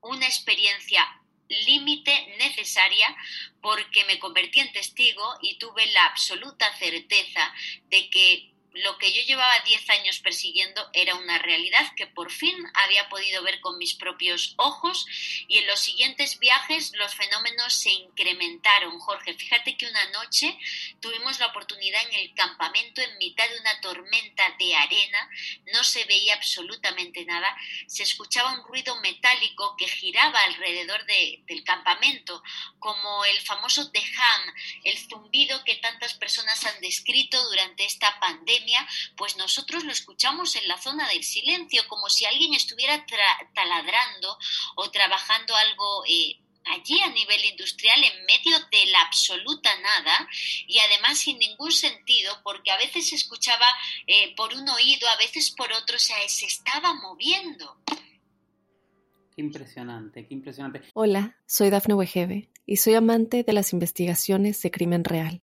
una 0.01 0.27
experiencia 0.27 1.05
límite 1.49 2.37
necesaria 2.39 3.17
porque 3.63 4.05
me 4.05 4.19
convertí 4.19 4.61
en 4.61 4.73
testigo 4.73 5.25
y 5.41 5.59
tuve 5.59 5.87
la 5.93 6.07
absoluta 6.07 6.73
certeza 6.77 7.53
de 7.87 8.11
que 8.11 8.55
lo 8.83 8.99
que 8.99 9.13
yo 9.13 9.23
llevaba 9.23 9.61
10 9.61 9.91
años 9.91 10.19
persiguiendo 10.21 10.89
era 10.93 11.15
una 11.15 11.39
realidad 11.39 11.93
que 11.97 12.07
por 12.07 12.31
fin 12.31 12.57
había 12.75 13.09
podido 13.09 13.43
ver 13.43 13.61
con 13.61 13.79
mis 13.79 13.95
propios 13.95 14.55
ojos 14.57 15.07
y 15.47 15.59
en 15.59 15.67
los 15.67 15.81
siguientes 15.81 16.39
viajes 16.39 16.93
los 16.95 17.15
fenómenos 17.15 17.75
se 17.75 17.91
incrementaron. 17.91 18.99
Jorge, 19.01 19.35
fíjate 19.35 19.77
que 19.77 19.87
una 19.87 20.11
noche 20.11 20.59
tuvimos 21.01 21.39
la 21.39 21.47
oportunidad 21.47 22.03
en 22.09 22.15
el 22.15 22.35
campamento 22.35 23.01
en 23.01 23.19
mitad 23.19 23.49
de 23.49 23.61
una 23.61 23.81
tormenta 23.81 24.55
de 24.59 24.75
arena, 24.75 25.31
no 25.73 25.85
se 25.85 26.05
veía 26.05 26.35
absolutamente 26.35 27.25
nada, 27.25 27.57
se 27.87 28.03
escuchaba 28.03 28.53
un 28.53 28.67
ruido 28.67 29.01
metálico 29.01 29.77
que 29.77 29.89
giraba 29.89 30.43
alrededor 30.45 31.05
del 31.07 31.65
campamento, 31.65 32.43
como 32.79 33.25
el 33.25 33.41
famoso 33.41 33.91
tejam, 33.91 34.43
el 34.85 34.99
zumbido 34.99 35.65
que 35.65 35.77
tantas 35.77 36.15
personas 36.15 36.65
han 36.65 36.81
descrito 36.81 37.43
durante 37.49 37.85
esta 37.85 38.19
pandemia, 38.21 38.68
pues 39.17 39.37
nosotros 39.37 39.85
lo 39.85 39.93
escuchamos 39.93 40.57
en 40.57 40.69
la 40.69 40.79
zona 40.79 41.09
del 41.09 41.25
silencio, 41.25 41.87
como 41.89 42.09
si 42.09 42.25
alguien 42.25 42.55
estuviera 42.55 43.05
taladrando 43.55 44.39
o 44.77 44.91
trabajando 44.91 45.55
algo 45.55 46.05
eh, 46.07 46.39
allí 46.71 47.01
a 47.01 47.11
nivel 47.11 47.45
industrial 47.45 47.99
en 48.03 48.25
medio 48.27 48.59
de 48.71 48.91
la 48.91 49.01
absoluta 49.03 49.71
nada 49.81 50.29
y 50.67 50.79
además 50.79 51.19
sin 51.19 51.39
ningún 51.39 51.73
sentido 51.73 52.35
porque 52.45 52.71
a 52.71 52.79
veces 52.79 53.09
se 53.09 53.17
escuchaba 53.17 53.67
eh, 54.07 54.35
por 54.37 54.53
un 54.55 54.69
oído, 54.69 55.09
a 55.09 55.17
veces 55.17 55.51
por 55.51 55.73
otro, 55.73 55.97
o 55.97 56.01
sea, 56.01 56.17
se 56.29 56.47
estaba 56.47 56.95
moviendo. 56.95 57.79
Qué 59.35 59.43
impresionante, 59.43 60.27
qué 60.27 60.35
impresionante. 60.35 60.83
Hola, 60.95 61.39
soy 61.47 61.71
Dafne 61.71 61.95
Wegebe 61.95 62.51
y 62.67 62.77
soy 62.77 62.95
amante 62.95 63.45
de 63.45 63.53
las 63.53 63.73
investigaciones 63.73 64.61
de 64.63 64.71
crimen 64.71 65.05
real. 65.05 65.43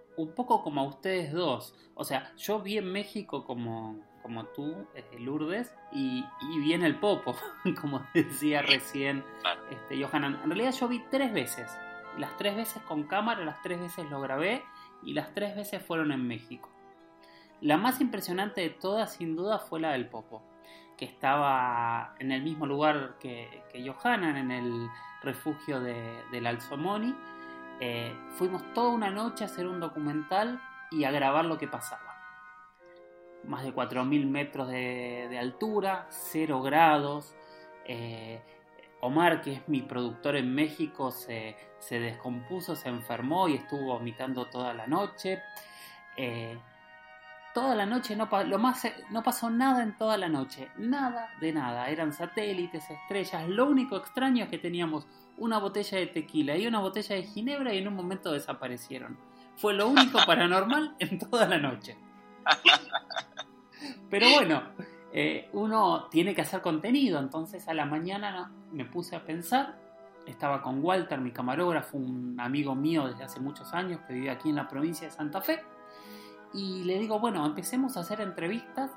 un 0.17 0.33
poco 0.33 0.63
como 0.63 0.81
a 0.81 0.83
ustedes 0.85 1.31
dos. 1.31 1.75
O 1.95 2.03
sea, 2.03 2.33
yo 2.37 2.59
vi 2.59 2.77
en 2.77 2.91
México 2.91 3.45
como, 3.45 3.99
como 4.21 4.45
tú, 4.45 4.87
eh, 4.95 5.05
Lourdes, 5.19 5.73
y, 5.91 6.25
y, 6.41 6.59
vi 6.59 6.73
en 6.73 6.83
el 6.83 6.99
Popo, 6.99 7.35
como 7.81 8.05
decía 8.13 8.61
recién 8.61 9.23
este, 9.69 10.03
Johanan. 10.03 10.39
En 10.43 10.49
realidad 10.49 10.73
yo 10.73 10.87
vi 10.87 11.01
tres 11.09 11.33
veces. 11.33 11.69
Las 12.17 12.35
tres 12.37 12.55
veces 12.55 12.81
con 12.83 13.03
cámara, 13.03 13.43
las 13.45 13.61
tres 13.61 13.79
veces 13.79 14.09
lo 14.09 14.19
grabé 14.21 14.63
y 15.03 15.13
las 15.13 15.33
tres 15.33 15.55
veces 15.55 15.83
fueron 15.83 16.11
en 16.11 16.27
México. 16.27 16.69
La 17.61 17.77
más 17.77 18.01
impresionante 18.01 18.61
de 18.61 18.69
todas, 18.69 19.13
sin 19.13 19.35
duda, 19.35 19.59
fue 19.59 19.79
la 19.79 19.91
del 19.91 20.09
Popo, 20.09 20.43
que 20.97 21.05
estaba 21.05 22.15
en 22.19 22.31
el 22.31 22.41
mismo 22.41 22.65
lugar 22.65 23.17
que, 23.19 23.63
que 23.71 23.87
Johanan, 23.87 24.35
en 24.35 24.51
el 24.51 24.89
refugio 25.21 25.79
de, 25.79 26.23
del 26.31 26.47
Alzomoni 26.47 27.15
eh, 27.83 28.15
fuimos 28.35 28.61
toda 28.73 28.89
una 28.89 29.09
noche 29.09 29.43
a 29.43 29.47
hacer 29.47 29.65
un 29.67 29.79
documental 29.79 30.61
y 30.91 31.03
a 31.03 31.11
grabar 31.11 31.45
lo 31.45 31.57
que 31.57 31.67
pasaba. 31.67 32.15
Más 33.43 33.63
de 33.63 33.73
4.000 33.73 34.27
metros 34.27 34.67
de, 34.67 35.35
altura, 35.39 36.05
0 36.09 36.61
grados. 36.61 37.33
Eh, 37.85 38.39
Omar, 38.99 39.41
que 39.41 39.53
es 39.53 39.67
mi 39.67 39.81
productor 39.81 40.35
en 40.35 40.53
México, 40.53 41.09
se, 41.09 41.57
descompuso, 41.89 42.75
se 42.75 42.89
enfermó 42.89 43.47
y 43.47 43.55
estuvo 43.55 43.93
vomitando 43.93 44.45
toda 44.45 44.75
la 44.75 44.85
noche. 44.85 45.41
Eh, 46.17 46.59
toda 47.53 47.75
la 47.75 47.85
noche 47.85 48.15
no, 48.15 48.29
lo 48.45 48.59
más, 48.59 48.87
no 49.09 49.23
pasó 49.23 49.49
nada 49.49 49.83
en 49.83 49.97
toda 49.97 50.17
la 50.17 50.29
noche, 50.29 50.69
nada 50.77 51.29
de 51.39 51.53
nada. 51.53 51.89
Eran 51.89 52.13
satélites, 52.13 52.89
estrellas. 52.89 53.47
Lo 53.47 53.67
único 53.67 53.97
extraño 53.97 54.43
es 54.43 54.49
que 54.49 54.57
teníamos 54.57 55.07
una 55.37 55.57
botella 55.57 55.97
de 55.97 56.07
tequila 56.07 56.57
y 56.57 56.67
una 56.67 56.79
botella 56.79 57.15
de 57.15 57.23
ginebra 57.23 57.73
y 57.73 57.79
en 57.79 57.87
un 57.87 57.95
momento 57.95 58.31
desaparecieron. 58.31 59.17
Fue 59.55 59.73
lo 59.73 59.87
único 59.87 60.19
paranormal 60.25 60.95
en 60.99 61.19
toda 61.19 61.47
la 61.47 61.57
noche. 61.57 61.97
Pero 64.09 64.29
bueno, 64.31 64.63
eh, 65.13 65.49
uno 65.53 66.07
tiene 66.09 66.35
que 66.35 66.41
hacer 66.41 66.61
contenido, 66.61 67.19
entonces 67.19 67.67
a 67.67 67.73
la 67.73 67.85
mañana 67.85 68.51
me 68.71 68.85
puse 68.85 69.15
a 69.15 69.25
pensar, 69.25 69.77
estaba 70.25 70.61
con 70.61 70.83
Walter, 70.83 71.19
mi 71.19 71.31
camarógrafo, 71.31 71.97
un 71.97 72.39
amigo 72.39 72.75
mío 72.75 73.07
desde 73.07 73.23
hace 73.23 73.39
muchos 73.39 73.73
años 73.73 73.99
que 74.07 74.13
vive 74.13 74.29
aquí 74.29 74.49
en 74.49 74.55
la 74.55 74.67
provincia 74.67 75.07
de 75.07 75.13
Santa 75.13 75.41
Fe, 75.41 75.63
y 76.53 76.83
le 76.83 76.99
digo, 76.99 77.19
bueno, 77.19 77.45
empecemos 77.45 77.97
a 77.97 78.01
hacer 78.01 78.21
entrevistas 78.21 78.91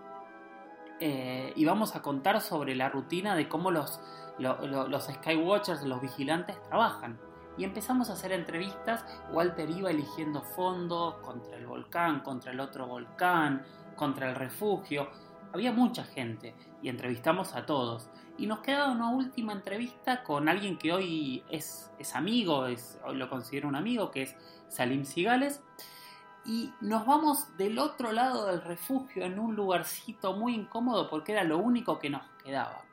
eh, 1.00 1.52
y 1.56 1.64
vamos 1.64 1.96
a 1.96 2.02
contar 2.02 2.40
sobre 2.40 2.74
la 2.74 2.88
rutina 2.88 3.34
de 3.34 3.48
cómo 3.48 3.70
los 3.70 4.00
los 4.38 5.04
Skywatchers, 5.04 5.82
los 5.84 6.00
vigilantes, 6.00 6.60
trabajan. 6.68 7.18
Y 7.56 7.64
empezamos 7.64 8.10
a 8.10 8.14
hacer 8.14 8.32
entrevistas, 8.32 9.04
Walter 9.32 9.70
iba 9.70 9.90
eligiendo 9.90 10.42
fondos 10.42 11.14
contra 11.16 11.56
el 11.56 11.66
volcán, 11.66 12.20
contra 12.20 12.50
el 12.50 12.58
otro 12.58 12.86
volcán, 12.86 13.64
contra 13.94 14.28
el 14.28 14.34
refugio. 14.34 15.08
Había 15.52 15.72
mucha 15.72 16.04
gente 16.04 16.54
y 16.82 16.88
entrevistamos 16.88 17.54
a 17.54 17.64
todos. 17.64 18.10
Y 18.36 18.46
nos 18.46 18.58
queda 18.58 18.90
una 18.90 19.10
última 19.10 19.52
entrevista 19.52 20.24
con 20.24 20.48
alguien 20.48 20.76
que 20.78 20.92
hoy 20.92 21.44
es, 21.48 21.92
es 22.00 22.16
amigo, 22.16 22.66
es, 22.66 22.98
hoy 23.06 23.16
lo 23.16 23.30
considero 23.30 23.68
un 23.68 23.76
amigo, 23.76 24.10
que 24.10 24.22
es 24.22 24.36
Salim 24.68 25.04
Sigales. 25.04 25.62
Y 26.46 26.72
nos 26.80 27.06
vamos 27.06 27.56
del 27.56 27.78
otro 27.78 28.12
lado 28.12 28.46
del 28.46 28.62
refugio 28.62 29.24
en 29.24 29.38
un 29.38 29.54
lugarcito 29.54 30.34
muy 30.34 30.54
incómodo 30.54 31.08
porque 31.08 31.32
era 31.32 31.44
lo 31.44 31.58
único 31.58 31.98
que 31.98 32.10
nos 32.10 32.22
quedaba. 32.44 32.84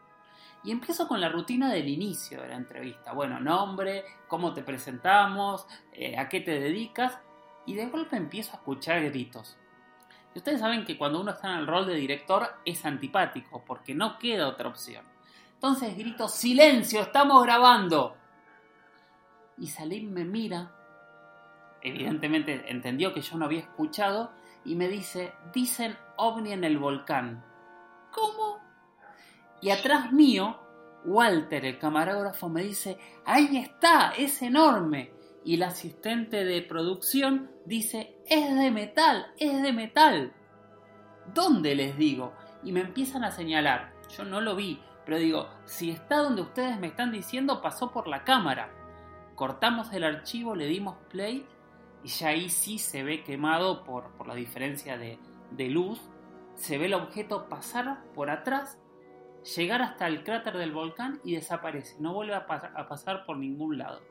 Y 0.63 0.71
empiezo 0.71 1.07
con 1.07 1.19
la 1.19 1.29
rutina 1.29 1.71
del 1.71 1.89
inicio 1.89 2.41
de 2.41 2.49
la 2.49 2.55
entrevista. 2.55 3.13
Bueno, 3.13 3.39
nombre, 3.39 4.05
cómo 4.27 4.53
te 4.53 4.63
presentamos, 4.63 5.65
eh, 5.91 6.17
a 6.17 6.29
qué 6.29 6.39
te 6.39 6.59
dedicas. 6.59 7.17
Y 7.65 7.73
de 7.73 7.87
golpe 7.87 8.15
empiezo 8.15 8.51
a 8.53 8.55
escuchar 8.55 9.03
gritos. 9.03 9.57
Y 10.33 10.37
ustedes 10.37 10.59
saben 10.59 10.85
que 10.85 10.97
cuando 10.97 11.19
uno 11.19 11.31
está 11.31 11.51
en 11.51 11.59
el 11.59 11.67
rol 11.67 11.87
de 11.87 11.95
director 11.95 12.47
es 12.63 12.85
antipático, 12.85 13.63
porque 13.65 13.93
no 13.93 14.17
queda 14.17 14.47
otra 14.47 14.69
opción. 14.69 15.03
Entonces 15.53 15.97
grito, 15.97 16.27
silencio, 16.27 17.01
estamos 17.01 17.43
grabando. 17.43 18.15
Y 19.57 19.67
Salim 19.67 20.11
me 20.11 20.23
mira, 20.23 20.71
evidentemente 21.81 22.69
entendió 22.71 23.13
que 23.13 23.21
yo 23.21 23.37
no 23.37 23.45
había 23.45 23.59
escuchado, 23.59 24.31
y 24.63 24.75
me 24.75 24.87
dice, 24.87 25.33
dicen 25.53 25.97
ovni 26.17 26.51
en 26.53 26.63
el 26.63 26.77
volcán. 26.77 27.43
¿Cómo? 28.11 28.59
Y 29.61 29.71
atrás 29.71 30.11
mío, 30.11 30.59
Walter, 31.05 31.65
el 31.65 31.79
camarógrafo, 31.79 32.49
me 32.49 32.63
dice, 32.63 32.97
ahí 33.25 33.57
está, 33.57 34.11
es 34.11 34.41
enorme. 34.41 35.11
Y 35.43 35.55
el 35.55 35.63
asistente 35.63 36.45
de 36.45 36.61
producción 36.61 37.51
dice, 37.65 38.15
es 38.27 38.55
de 38.55 38.69
metal, 38.69 39.27
es 39.37 39.61
de 39.61 39.73
metal. 39.73 40.33
¿Dónde 41.33 41.75
les 41.75 41.97
digo? 41.97 42.33
Y 42.63 42.71
me 42.71 42.81
empiezan 42.81 43.23
a 43.23 43.31
señalar. 43.31 43.93
Yo 44.15 44.23
no 44.23 44.41
lo 44.41 44.55
vi, 44.55 44.79
pero 45.05 45.17
digo, 45.17 45.49
si 45.65 45.89
está 45.89 46.17
donde 46.17 46.43
ustedes 46.43 46.79
me 46.79 46.87
están 46.87 47.11
diciendo, 47.11 47.61
pasó 47.61 47.91
por 47.91 48.07
la 48.07 48.23
cámara. 48.23 48.69
Cortamos 49.35 49.91
el 49.93 50.03
archivo, 50.03 50.55
le 50.55 50.67
dimos 50.67 50.97
play 51.09 51.47
y 52.03 52.07
ya 52.07 52.29
ahí 52.29 52.49
sí 52.49 52.77
se 52.77 53.03
ve 53.03 53.23
quemado 53.23 53.83
por, 53.83 54.11
por 54.11 54.27
la 54.27 54.35
diferencia 54.35 54.97
de, 54.97 55.19
de 55.51 55.67
luz. 55.67 55.99
Se 56.55 56.77
ve 56.77 56.85
el 56.85 56.93
objeto 56.93 57.47
pasar 57.47 58.03
por 58.13 58.29
atrás 58.29 58.77
llegar 59.55 59.81
hasta 59.81 60.07
el 60.07 60.23
cráter 60.23 60.57
del 60.57 60.71
volcán 60.71 61.19
y 61.23 61.35
desaparece, 61.35 61.95
no 61.99 62.13
vuelve 62.13 62.35
a, 62.35 62.45
pasar 62.45 63.25
por 63.25 63.37
ningún 63.37 63.77
lado. 63.77 64.01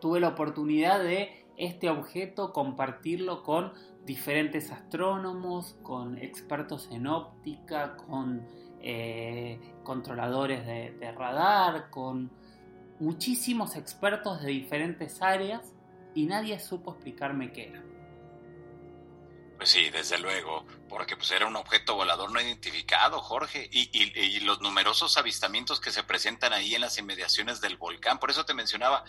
Tuve 0.00 0.20
la 0.20 0.28
oportunidad 0.28 1.00
de 1.00 1.46
este 1.56 1.88
objeto 1.88 2.52
compartirlo 2.52 3.42
con 3.42 3.72
diferentes 4.04 4.70
astrónomos, 4.70 5.78
con 5.82 6.18
expertos 6.18 6.88
en 6.90 7.06
óptica, 7.06 7.96
con 7.96 8.46
eh, 8.80 9.60
controladores 9.82 10.66
de 10.66 11.12
radar, 11.12 11.90
con 11.90 12.30
muchísimos 12.98 13.76
expertos 13.76 14.42
de 14.42 14.50
diferentes 14.50 15.22
áreas 15.22 15.73
y 16.14 16.26
nadie 16.26 16.58
supo 16.60 16.92
explicarme 16.92 17.52
qué 17.52 17.68
era. 17.68 17.82
Pues 19.56 19.70
sí, 19.70 19.88
desde 19.90 20.18
luego, 20.18 20.66
porque 20.88 21.16
pues 21.16 21.30
era 21.30 21.46
un 21.46 21.56
objeto 21.56 21.94
volador 21.94 22.30
no 22.32 22.40
identificado, 22.40 23.20
Jorge, 23.20 23.68
y, 23.72 24.40
los 24.40 24.60
numerosos 24.60 25.16
avistamientos 25.16 25.80
que 25.80 25.92
se 25.92 26.02
presentan 26.02 26.52
ahí 26.52 26.74
en 26.74 26.80
las 26.80 26.98
inmediaciones 26.98 27.60
del 27.60 27.76
volcán. 27.76 28.18
Por 28.18 28.30
eso 28.30 28.44
te 28.44 28.52
mencionaba, 28.52 29.04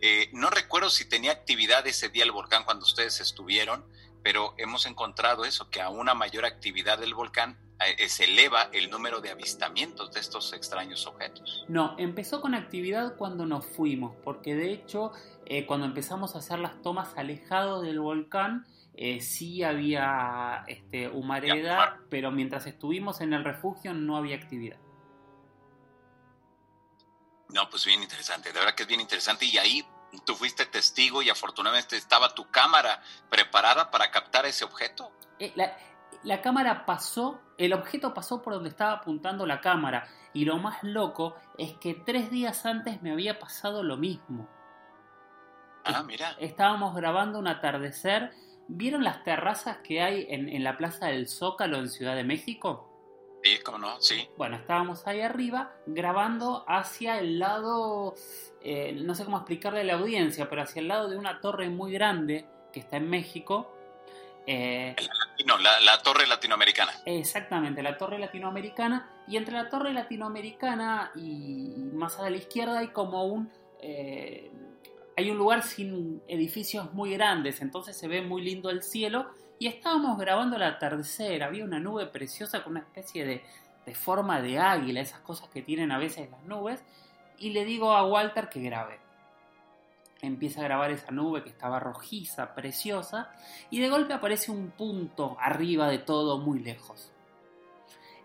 eh, 0.00 0.28
no 0.32 0.50
recuerdo 0.50 0.90
si 0.90 1.08
tenía 1.08 1.32
actividad 1.32 1.86
ese 1.86 2.08
día 2.08 2.24
el 2.24 2.32
volcán 2.32 2.64
cuando 2.64 2.86
ustedes 2.86 3.20
estuvieron, 3.20 3.84
pero 4.22 4.54
hemos 4.58 4.86
encontrado 4.86 5.44
eso, 5.44 5.70
que 5.70 5.80
a 5.80 5.88
una 5.88 6.14
mayor 6.14 6.44
actividad 6.44 6.98
del 6.98 7.14
volcán 7.14 7.58
eh, 7.80 8.08
se 8.08 8.24
eleva 8.24 8.68
el 8.72 8.90
número 8.90 9.20
de 9.20 9.30
avistamientos 9.30 10.12
de 10.12 10.20
estos 10.20 10.52
extraños 10.52 11.06
objetos. 11.06 11.64
No, 11.68 11.94
empezó 11.98 12.40
con 12.40 12.54
actividad 12.54 13.16
cuando 13.16 13.46
nos 13.46 13.64
fuimos, 13.64 14.14
porque 14.22 14.54
de 14.54 14.72
hecho 14.72 15.12
eh, 15.46 15.64
cuando 15.66 15.86
empezamos 15.86 16.34
a 16.34 16.38
hacer 16.38 16.58
las 16.58 16.82
tomas 16.82 17.16
alejados 17.16 17.82
del 17.82 18.00
volcán, 18.00 18.66
eh, 18.94 19.20
sí 19.22 19.62
había 19.62 20.64
este, 20.66 21.08
humareda, 21.08 22.00
pero 22.10 22.30
mientras 22.30 22.66
estuvimos 22.66 23.22
en 23.22 23.32
el 23.32 23.44
refugio 23.44 23.94
no 23.94 24.16
había 24.16 24.36
actividad. 24.36 24.76
No, 27.48 27.68
pues 27.70 27.84
bien 27.86 28.02
interesante, 28.02 28.52
de 28.52 28.58
verdad 28.58 28.74
que 28.74 28.82
es 28.82 28.88
bien 28.88 29.00
interesante 29.00 29.44
y 29.46 29.56
ahí 29.56 29.84
tú 30.24 30.34
fuiste 30.34 30.66
testigo 30.66 31.22
y 31.22 31.30
afortunadamente 31.30 31.96
estaba 31.96 32.34
tu 32.34 32.50
cámara 32.50 33.02
preparada 33.28 33.90
para 33.90 34.10
captar 34.10 34.46
ese 34.46 34.64
objeto. 34.64 35.12
Eh, 35.38 35.52
la, 36.22 36.42
cámara 36.42 36.84
pasó, 36.84 37.40
el 37.56 37.72
objeto 37.72 38.12
pasó 38.12 38.42
por 38.42 38.54
donde 38.54 38.68
estaba 38.68 38.92
apuntando 38.92 39.46
la 39.46 39.60
cámara 39.60 40.06
y 40.32 40.44
lo 40.44 40.58
más 40.58 40.82
loco 40.82 41.36
es 41.58 41.74
que 41.74 41.94
tres 41.94 42.30
días 42.30 42.66
antes 42.66 43.02
me 43.02 43.12
había 43.12 43.38
pasado 43.38 43.82
lo 43.82 43.96
mismo. 43.96 44.48
Ah, 45.84 46.02
mira. 46.02 46.36
Estábamos 46.38 46.94
grabando 46.94 47.38
un 47.38 47.48
atardecer. 47.48 48.32
¿Vieron 48.68 49.02
las 49.02 49.24
terrazas 49.24 49.78
que 49.78 50.02
hay 50.02 50.26
en, 50.28 50.48
en 50.48 50.62
la 50.62 50.76
Plaza 50.76 51.06
del 51.06 51.26
Zócalo 51.28 51.78
en 51.78 51.88
Ciudad 51.88 52.14
de 52.14 52.24
México? 52.24 52.89
Sí, 53.42 53.58
cómo 53.64 53.78
no, 53.78 54.00
sí. 54.00 54.28
Bueno, 54.36 54.56
estábamos 54.56 55.06
ahí 55.06 55.20
arriba 55.20 55.72
grabando 55.86 56.64
hacia 56.68 57.18
el 57.18 57.38
lado, 57.38 58.14
eh, 58.62 58.92
no 58.92 59.14
sé 59.14 59.24
cómo 59.24 59.38
explicarle 59.38 59.80
a 59.80 59.84
la 59.84 59.94
audiencia, 59.94 60.48
pero 60.50 60.62
hacia 60.62 60.80
el 60.80 60.88
lado 60.88 61.08
de 61.08 61.16
una 61.16 61.40
torre 61.40 61.70
muy 61.70 61.92
grande 61.92 62.46
que 62.72 62.80
está 62.80 62.98
en 62.98 63.08
México. 63.08 63.74
Eh, 64.46 64.94
la, 65.46 65.80
la, 65.80 66.02
torre 66.02 66.26
latinoamericana. 66.26 66.92
Exactamente, 67.06 67.82
la 67.82 67.96
torre 67.96 68.18
latinoamericana. 68.18 69.08
Y 69.26 69.36
entre 69.36 69.54
la 69.54 69.68
torre 69.68 69.92
latinoamericana 69.92 71.12
y 71.14 71.74
más 71.92 72.18
a 72.18 72.28
la 72.28 72.36
izquierda 72.36 72.80
hay 72.80 72.88
como 72.88 73.24
un... 73.24 73.50
Eh, 73.80 74.50
hay 75.16 75.30
un 75.30 75.36
lugar 75.36 75.62
sin 75.62 76.22
edificios 76.28 76.94
muy 76.94 77.12
grandes, 77.12 77.60
entonces 77.60 77.96
se 77.96 78.08
ve 78.08 78.22
muy 78.22 78.42
lindo 78.42 78.70
el 78.70 78.82
cielo 78.82 79.30
y 79.60 79.66
estábamos 79.66 80.18
grabando 80.18 80.56
el 80.56 80.62
atardecer, 80.62 81.42
había 81.42 81.64
una 81.64 81.78
nube 81.78 82.06
preciosa 82.06 82.64
con 82.64 82.72
una 82.72 82.80
especie 82.80 83.26
de, 83.26 83.94
forma 83.94 84.40
de 84.40 84.58
águila, 84.58 85.00
esas 85.02 85.20
cosas 85.20 85.50
que 85.50 85.60
tienen 85.60 85.92
a 85.92 85.98
veces 85.98 86.30
las 86.30 86.42
nubes, 86.44 86.82
y 87.38 87.50
le 87.50 87.66
digo 87.66 87.92
a 87.92 88.06
Walter 88.06 88.48
que 88.48 88.62
grabe. 88.62 88.98
Empieza 90.22 90.60
a 90.60 90.64
grabar 90.64 90.90
esa 90.92 91.10
nube 91.10 91.42
que 91.42 91.50
estaba 91.50 91.78
rojiza, 91.78 92.54
preciosa, 92.54 93.32
y 93.68 93.80
de 93.80 93.90
golpe 93.90 94.14
aparece 94.14 94.50
un 94.50 94.70
punto 94.70 95.36
arriba 95.38 95.88
de 95.88 95.98
todo 95.98 96.38
muy 96.38 96.60
lejos. 96.60 97.12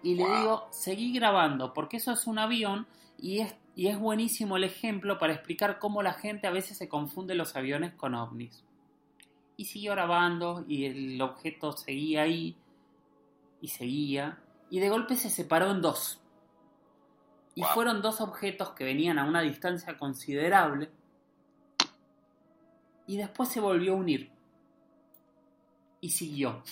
Y 0.03 0.15
le 0.15 0.23
digo, 0.23 0.67
seguí 0.69 1.11
grabando, 1.13 1.73
porque 1.73 1.97
eso 1.97 2.13
es 2.13 2.27
un 2.27 2.39
avión 2.39 2.87
y 3.17 3.39
es, 3.39 3.55
y 3.75 3.87
es 3.87 3.99
buenísimo 3.99 4.55
el 4.55 4.63
ejemplo 4.63 5.17
para 5.17 5.33
explicar 5.33 5.79
cómo 5.79 6.01
la 6.01 6.13
gente 6.13 6.47
a 6.47 6.51
veces 6.51 6.77
se 6.77 6.87
confunde 6.87 7.35
los 7.35 7.57
aviones 7.57 7.93
con 7.93 8.15
ovnis 8.15 8.63
y 9.57 9.65
siguió 9.65 9.91
grabando 9.91 10.65
y 10.67 10.85
el 10.85 11.21
objeto 11.21 11.75
seguía 11.75 12.23
ahí 12.23 12.57
y 13.61 13.69
seguía 13.69 14.39
y 14.69 14.79
de 14.79 14.89
golpe 14.89 15.15
se 15.15 15.29
separó 15.29 15.71
en 15.71 15.81
dos. 15.81 16.19
Y 17.53 17.63
fueron 17.63 18.01
dos 18.01 18.19
objetos 18.19 18.71
que 18.71 18.83
venían 18.83 19.17
a 19.17 19.23
una 19.23 19.41
distancia 19.41 19.97
considerable 19.97 20.91
y 23.07 23.17
después 23.17 23.47
se 23.49 23.61
volvió 23.61 23.93
a 23.93 23.95
unir 23.95 24.31
y 26.01 26.09
siguió. 26.09 26.63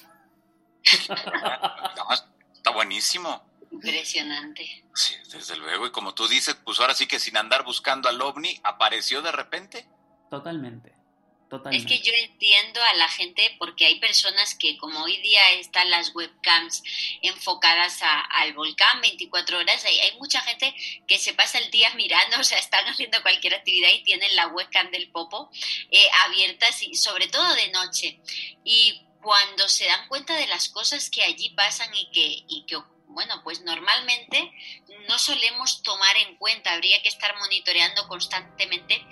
Está 0.83 2.71
buenísimo. 2.73 3.43
Impresionante. 3.71 4.85
Sí, 4.93 5.15
desde 5.31 5.55
luego. 5.57 5.87
Y 5.87 5.91
como 5.91 6.13
tú 6.13 6.27
dices, 6.27 6.55
pues 6.63 6.79
ahora 6.79 6.93
sí 6.93 7.07
que 7.07 7.19
sin 7.19 7.37
andar 7.37 7.63
buscando 7.63 8.09
al 8.09 8.21
ovni, 8.21 8.59
apareció 8.63 9.21
de 9.21 9.31
repente. 9.31 9.87
Totalmente. 10.29 11.02
Es 11.71 11.85
que 11.85 11.99
yo 11.99 12.13
entiendo 12.13 12.81
a 12.83 12.93
la 12.95 13.07
gente 13.09 13.55
porque 13.59 13.85
hay 13.85 13.99
personas 13.99 14.55
que 14.55 14.77
como 14.77 15.03
hoy 15.03 15.17
día 15.17 15.51
están 15.51 15.89
las 15.89 16.13
webcams 16.15 16.83
enfocadas 17.21 17.99
al 18.01 18.53
volcán 18.53 19.01
24 19.01 19.59
horas, 19.59 19.85
hay, 19.85 19.99
hay, 19.99 20.17
mucha 20.17 20.41
gente 20.41 20.73
que 21.07 21.19
se 21.19 21.33
pasa 21.33 21.59
el 21.59 21.69
día 21.71 21.93
mirando, 21.95 22.37
o 22.39 22.43
sea, 22.43 22.57
están 22.57 22.85
haciendo 22.87 23.21
cualquier 23.21 23.55
actividad 23.55 23.89
y 23.89 24.03
tienen 24.03 24.35
la 24.35 24.47
webcam 24.47 24.89
del 24.91 25.11
popo 25.11 25.49
eh, 25.91 26.07
abierta, 26.25 26.67
sobre 26.93 27.27
todo 27.27 27.53
de 27.55 27.69
noche. 27.69 28.19
Y 28.63 29.01
cuando 29.21 29.67
se 29.69 29.85
dan 29.85 30.07
cuenta 30.07 30.35
de 30.35 30.47
las 30.47 30.69
cosas 30.69 31.09
que 31.09 31.23
allí 31.23 31.49
pasan 31.51 31.93
y 31.95 32.11
que, 32.11 32.43
y 32.47 32.65
que 32.67 32.77
bueno, 33.13 33.41
pues 33.43 33.61
normalmente 33.61 34.51
no 35.07 35.19
solemos 35.19 35.83
tomar 35.83 36.15
en 36.17 36.35
cuenta, 36.37 36.73
habría 36.73 37.01
que 37.01 37.09
estar 37.09 37.35
monitoreando 37.37 38.07
constantemente 38.07 39.05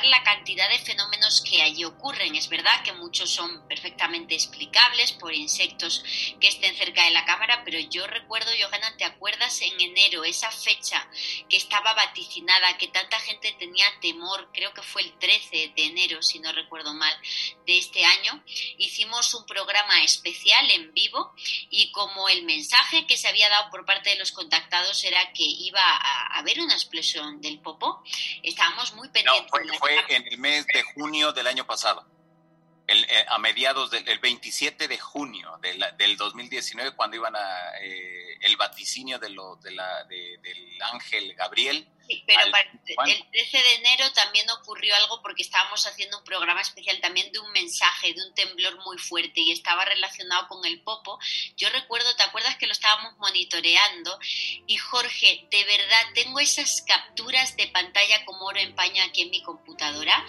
la 0.00 0.22
cantidad 0.22 0.68
de 0.70 0.78
fenómenos 0.78 1.42
que 1.42 1.60
allí 1.60 1.84
ocurren. 1.84 2.34
Es 2.34 2.48
verdad 2.48 2.82
que 2.82 2.92
muchos 2.94 3.30
son 3.30 3.66
perfectamente 3.68 4.34
explicables 4.34 5.12
por 5.12 5.34
insectos 5.34 6.02
que 6.40 6.48
estén 6.48 6.74
cerca 6.76 7.04
de 7.04 7.10
la 7.10 7.26
cámara, 7.26 7.62
pero 7.64 7.78
yo 7.78 8.06
recuerdo, 8.06 8.50
Johanna, 8.58 8.96
¿te 8.96 9.04
acuerdas 9.04 9.60
en 9.60 9.78
enero, 9.80 10.24
esa 10.24 10.50
fecha 10.50 11.06
que 11.48 11.58
estaba 11.58 11.92
vaticinada, 11.92 12.78
que 12.78 12.88
tanta 12.88 13.20
gente 13.20 13.54
tenía 13.58 13.84
temor, 14.00 14.48
creo 14.54 14.72
que 14.72 14.82
fue 14.82 15.02
el 15.02 15.12
13 15.18 15.72
de 15.76 15.84
enero, 15.84 16.22
si 16.22 16.38
no 16.38 16.52
recuerdo 16.52 16.94
mal, 16.94 17.14
de 17.66 17.76
este 17.78 18.04
año? 18.04 18.42
Hicimos 18.78 19.34
un 19.34 19.44
programa 19.44 20.02
especial 20.02 20.70
en 20.70 20.94
vivo 20.94 21.34
y 21.70 21.92
como 21.92 22.28
el 22.28 22.44
mensaje 22.44 23.06
que 23.06 23.18
se 23.18 23.28
había 23.28 23.48
dado 23.50 23.70
por 23.70 23.84
parte 23.84 24.10
de 24.10 24.16
los 24.16 24.32
contactados 24.32 25.04
era 25.04 25.32
que 25.32 25.44
iba 25.44 25.82
a 25.82 26.38
haber 26.38 26.60
una 26.60 26.74
explosión 26.74 27.40
del 27.40 27.60
popo. 27.60 28.02
Estábamos 28.42 28.94
muy 28.94 29.08
pendientes. 29.08 29.52
No, 29.52 29.78
fue, 29.78 29.81
en 30.08 30.26
el 30.26 30.38
mes 30.38 30.66
de 30.66 30.82
junio 30.82 31.32
del 31.32 31.46
año 31.46 31.66
pasado. 31.66 32.06
Eh, 32.88 33.24
a 33.28 33.38
mediados 33.38 33.90
del 33.90 34.18
27 34.18 34.86
de 34.88 34.98
junio 34.98 35.58
del, 35.62 35.82
del 35.96 36.16
2019, 36.16 36.92
cuando 36.92 37.16
iban 37.16 37.34
a 37.34 37.78
eh, 37.80 38.36
el 38.40 38.56
vaticinio 38.56 39.18
de 39.18 39.28
de 39.28 39.70
la, 39.70 40.04
del 40.04 40.82
ángel 40.92 41.32
Gabriel, 41.34 41.88
Sí, 42.12 42.24
pero 42.26 42.42
el 43.06 43.30
13 43.30 43.58
de 43.58 43.74
enero 43.74 44.12
también 44.12 44.48
ocurrió 44.50 44.94
algo 44.96 45.22
porque 45.22 45.42
estábamos 45.42 45.86
haciendo 45.86 46.18
un 46.18 46.24
programa 46.24 46.60
especial 46.60 47.00
también 47.00 47.32
de 47.32 47.38
un 47.38 47.50
mensaje, 47.52 48.12
de 48.12 48.22
un 48.22 48.34
temblor 48.34 48.78
muy 48.84 48.98
fuerte 48.98 49.40
y 49.40 49.52
estaba 49.52 49.84
relacionado 49.84 50.48
con 50.48 50.64
el 50.64 50.80
popo. 50.80 51.18
Yo 51.56 51.70
recuerdo, 51.70 52.14
¿te 52.16 52.22
acuerdas 52.22 52.56
que 52.56 52.66
lo 52.66 52.72
estábamos 52.72 53.16
monitoreando? 53.18 54.18
Y 54.66 54.76
Jorge, 54.76 55.46
de 55.50 55.64
verdad, 55.64 56.02
tengo 56.14 56.40
esas 56.40 56.82
capturas 56.82 57.56
de 57.56 57.68
pantalla 57.68 58.24
como 58.24 58.46
oro 58.46 58.60
en 58.60 58.74
paño 58.74 59.02
aquí 59.04 59.22
en 59.22 59.30
mi 59.30 59.42
computadora. 59.42 60.24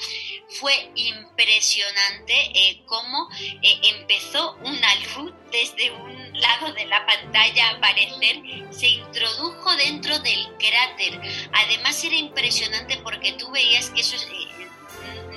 Fue 0.60 0.92
impresionante 0.96 2.34
eh, 2.54 2.84
cómo 2.86 3.30
eh, 3.62 3.80
empezó 3.84 4.54
una 4.62 4.96
luz 4.96 5.34
desde 5.52 5.92
un 5.92 6.23
lado 6.44 6.74
de 6.74 6.86
la 6.86 7.04
pantalla 7.06 7.72
aparecer, 7.72 8.38
se 8.72 8.88
introdujo 8.88 9.76
dentro 9.78 10.20
del 10.20 10.48
cráter. 10.60 11.20
Además 11.54 12.04
era 12.04 12.16
impresionante 12.16 12.98
porque 12.98 13.34
tú 13.34 13.50
veías 13.52 13.90
que 13.90 14.02
eso 14.02 14.16
eh, 14.16 14.68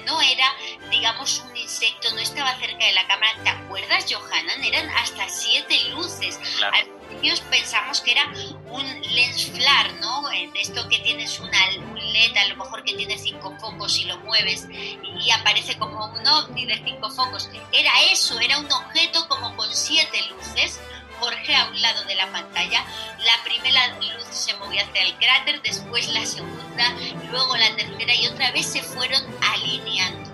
no 0.04 0.20
era, 0.20 0.46
digamos, 0.90 1.42
un 1.48 1.56
insecto, 1.56 2.10
no 2.12 2.20
estaba 2.20 2.54
cerca 2.58 2.84
de 2.84 2.92
la 2.92 3.06
cámara. 3.06 3.32
¿Te 3.42 3.50
acuerdas, 3.50 4.06
Johanan? 4.12 4.62
Eran 4.62 4.88
hasta 4.90 5.28
siete 5.28 5.76
luces. 5.90 6.38
Al 6.62 6.86
principio 6.86 7.34
pensamos 7.50 8.00
que 8.00 8.12
era 8.12 8.32
un 8.70 9.02
lens 9.14 9.46
flare, 9.46 9.92
¿no? 10.00 10.30
Eh, 10.30 10.50
de 10.52 10.60
esto 10.60 10.88
que 10.88 10.98
tienes 11.00 11.40
una, 11.40 11.58
un 11.78 11.96
LED, 11.96 12.36
a 12.36 12.48
lo 12.48 12.56
mejor 12.56 12.84
que 12.84 12.94
tiene 12.94 13.18
cinco 13.18 13.56
focos 13.58 13.98
y 13.98 14.04
lo 14.04 14.18
mueves 14.18 14.66
y 14.70 15.30
aparece 15.30 15.76
como 15.78 16.06
un 16.06 16.26
ovni 16.26 16.66
de 16.66 16.80
cinco 16.84 17.10
focos. 17.10 17.48
Era 17.72 17.92
eso, 18.12 18.38
era 18.40 18.58
un 18.58 18.70
objeto 18.70 19.26
como 19.28 19.56
con 19.56 19.72
siete 19.74 20.20
luces 20.30 20.80
Jorge 21.18 21.54
a 21.54 21.68
un 21.68 21.80
lado 21.80 22.04
de 22.04 22.14
la 22.14 22.30
pantalla. 22.30 22.84
La 23.18 23.44
primera 23.44 23.88
luz 23.98 24.24
se 24.30 24.54
movió 24.56 24.82
hacia 24.82 25.02
el 25.02 25.14
cráter, 25.14 25.62
después 25.62 26.12
la 26.12 26.24
segunda, 26.24 26.94
luego 27.30 27.56
la 27.56 27.74
tercera 27.76 28.14
y 28.14 28.26
otra 28.26 28.50
vez 28.52 28.66
se 28.66 28.82
fueron 28.82 29.22
alineando. 29.40 30.30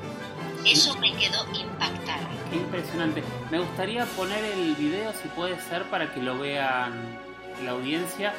Eso 0.64 0.97
me 0.99 1.12
quedó 1.14 1.45
impactada. 1.55 2.29
Qué 2.51 2.57
impresionante. 2.57 3.23
Me 3.51 3.59
gustaría 3.59 4.05
poner 4.07 4.45
el 4.45 4.75
video, 4.75 5.12
si 5.12 5.29
puede 5.29 5.61
ser, 5.61 5.85
para 5.85 6.12
que 6.12 6.21
lo 6.21 6.38
vean 6.38 7.18
la 7.64 7.73
audiencia. 7.73 8.33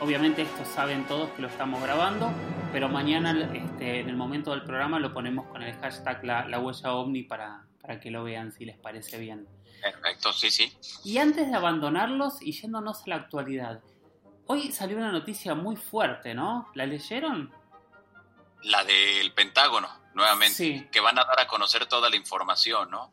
Obviamente 0.00 0.42
esto 0.42 0.64
saben 0.64 1.06
todos 1.06 1.30
que 1.30 1.42
lo 1.42 1.48
estamos 1.48 1.82
grabando, 1.82 2.32
pero 2.72 2.88
mañana 2.88 3.48
este, 3.54 4.00
en 4.00 4.08
el 4.08 4.16
momento 4.16 4.50
del 4.50 4.62
programa 4.62 4.98
lo 4.98 5.14
ponemos 5.14 5.46
con 5.46 5.62
el 5.62 5.74
hashtag 5.80 6.24
la, 6.24 6.46
la 6.46 6.58
huella 6.58 6.92
ovni 6.92 7.22
para, 7.22 7.64
para 7.80 8.00
que 8.00 8.10
lo 8.10 8.24
vean 8.24 8.52
si 8.52 8.64
les 8.64 8.76
parece 8.76 9.18
bien. 9.18 9.46
Perfecto, 9.82 10.32
sí, 10.32 10.50
sí. 10.50 10.76
Y 11.04 11.18
antes 11.18 11.48
de 11.48 11.54
abandonarlos 11.54 12.40
y 12.40 12.52
yéndonos 12.52 13.02
a 13.02 13.10
la 13.10 13.16
actualidad, 13.16 13.82
hoy 14.46 14.72
salió 14.72 14.96
una 14.96 15.12
noticia 15.12 15.54
muy 15.54 15.76
fuerte, 15.76 16.34
¿no? 16.34 16.70
¿La 16.74 16.86
leyeron? 16.86 17.52
La 18.62 18.82
del 18.84 19.32
Pentágono, 19.32 19.88
nuevamente, 20.14 20.88
que 20.90 21.00
van 21.00 21.18
a 21.18 21.24
dar 21.24 21.40
a 21.40 21.46
conocer 21.46 21.86
toda 21.86 22.08
la 22.08 22.16
información, 22.16 22.90
¿no? 22.90 23.12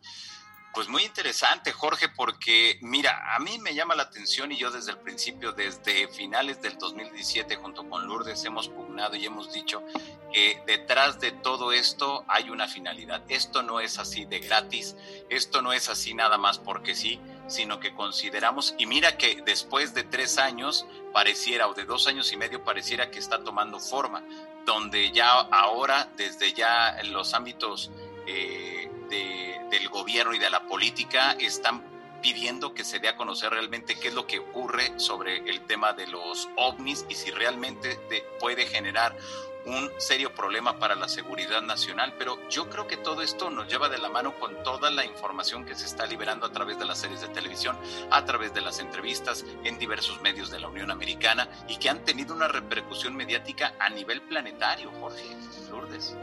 Pues 0.73 0.88
muy 0.88 1.03
interesante, 1.03 1.73
Jorge, 1.73 2.07
porque 2.07 2.79
mira, 2.81 3.36
a 3.36 3.39
mí 3.39 3.60
me 3.60 3.75
llama 3.75 3.93
la 3.93 4.03
atención 4.03 4.53
y 4.53 4.57
yo 4.57 4.71
desde 4.71 4.91
el 4.91 4.97
principio, 4.99 5.51
desde 5.51 6.07
finales 6.07 6.62
del 6.62 6.77
2017, 6.77 7.57
junto 7.57 7.89
con 7.89 8.07
Lourdes, 8.07 8.45
hemos 8.45 8.69
pugnado 8.69 9.17
y 9.17 9.25
hemos 9.25 9.51
dicho 9.51 9.84
que 10.31 10.63
detrás 10.65 11.19
de 11.19 11.34
todo 11.34 11.73
esto 11.73 12.23
hay 12.29 12.49
una 12.49 12.69
finalidad. 12.69 13.21
Esto 13.27 13.63
no 13.63 13.81
es 13.81 13.99
así 13.99 14.23
de 14.23 14.39
gratis, 14.39 14.95
esto 15.29 15.62
no 15.62 15.73
es 15.73 15.89
así 15.89 16.13
nada 16.13 16.38
más 16.38 16.57
porque 16.57 16.95
sí, 16.95 17.19
sino 17.47 17.81
que 17.81 17.93
consideramos, 17.93 18.73
y 18.77 18.86
mira 18.86 19.17
que 19.17 19.41
después 19.45 19.93
de 19.93 20.05
tres 20.05 20.38
años 20.38 20.86
pareciera, 21.12 21.67
o 21.67 21.73
de 21.73 21.84
dos 21.84 22.07
años 22.07 22.31
y 22.31 22.38
medio, 22.38 22.63
pareciera 22.63 23.12
que 23.12 23.19
está 23.19 23.43
tomando 23.43 23.77
forma, 23.77 24.23
donde 24.65 25.12
ya 25.12 25.31
ahora, 25.31 26.10
desde 26.15 26.53
ya 26.53 26.97
en 26.97 27.12
los 27.12 27.34
ámbitos... 27.34 27.91
Eh, 28.25 28.90
del 29.12 29.89
gobierno 29.89 30.34
y 30.34 30.39
de 30.39 30.50
la 30.50 30.67
política 30.67 31.34
están 31.34 31.84
pidiendo 32.21 32.74
que 32.74 32.84
se 32.84 33.00
dé 33.00 33.10
a 33.10 33.17
conocer 33.17 33.52
realmente 33.52 34.00
qué 34.00 34.10
es 34.10 34.13
lo 34.13 34.28
que 34.28 34.39
ocurre 34.39 35.00
sobre 35.00 35.50
el 35.50 35.62
tema 35.62 35.93
de 35.93 36.08
los 36.08 36.47
ovnis 36.56 37.06
y 37.10 37.15
si 37.15 37.32
realmente 37.32 38.00
puede 38.39 38.65
generar 38.67 39.17
un 39.65 39.91
serio 39.97 40.34
problema 40.34 40.80
para 40.80 40.95
la 40.95 41.08
seguridad 41.08 41.62
nacional, 41.62 42.15
pero 42.17 42.39
yo 42.50 42.69
creo 42.69 42.88
que 42.88 42.97
todo 42.97 43.21
esto 43.21 43.50
nos 43.50 43.67
lleva 43.67 43.89
de 43.89 44.00
la 44.00 44.10
mano 44.10 44.34
con 44.39 44.63
toda 44.63 44.89
la 44.89 45.06
información 45.06 45.65
que 45.65 45.76
se 45.76 45.86
está 45.86 46.08
liberando 46.08 46.47
a 46.47 46.52
través 46.52 46.80
de 46.80 46.86
las 46.86 47.00
series 47.00 47.21
de 47.21 47.28
televisión, 47.28 47.78
a 48.10 48.26
través 48.26 48.54
de 48.54 48.62
las 48.62 48.80
entrevistas 48.80 49.45
en 49.63 49.78
diversos 49.78 50.19
medios 50.21 50.50
de 50.50 50.60
la 50.60 50.67
Unión 50.67 50.89
Americana 50.89 51.47
y 51.67 51.78
que 51.78 51.89
han 51.89 52.04
tenido 52.04 52.34
una 52.34 52.47
repercusión 52.47 53.15
mediática 53.15 53.76
a 53.80 53.89
nivel 53.89 54.21
planetario, 54.21 54.91
Jorge 55.00 55.26
Lourdes. 55.69 56.15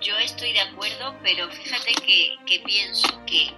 Yo 0.00 0.16
estoy 0.16 0.54
de 0.54 0.60
acuerdo, 0.60 1.14
pero 1.22 1.50
fíjate 1.50 1.92
que, 1.92 2.62
pienso 2.64 3.06
que 3.26 3.52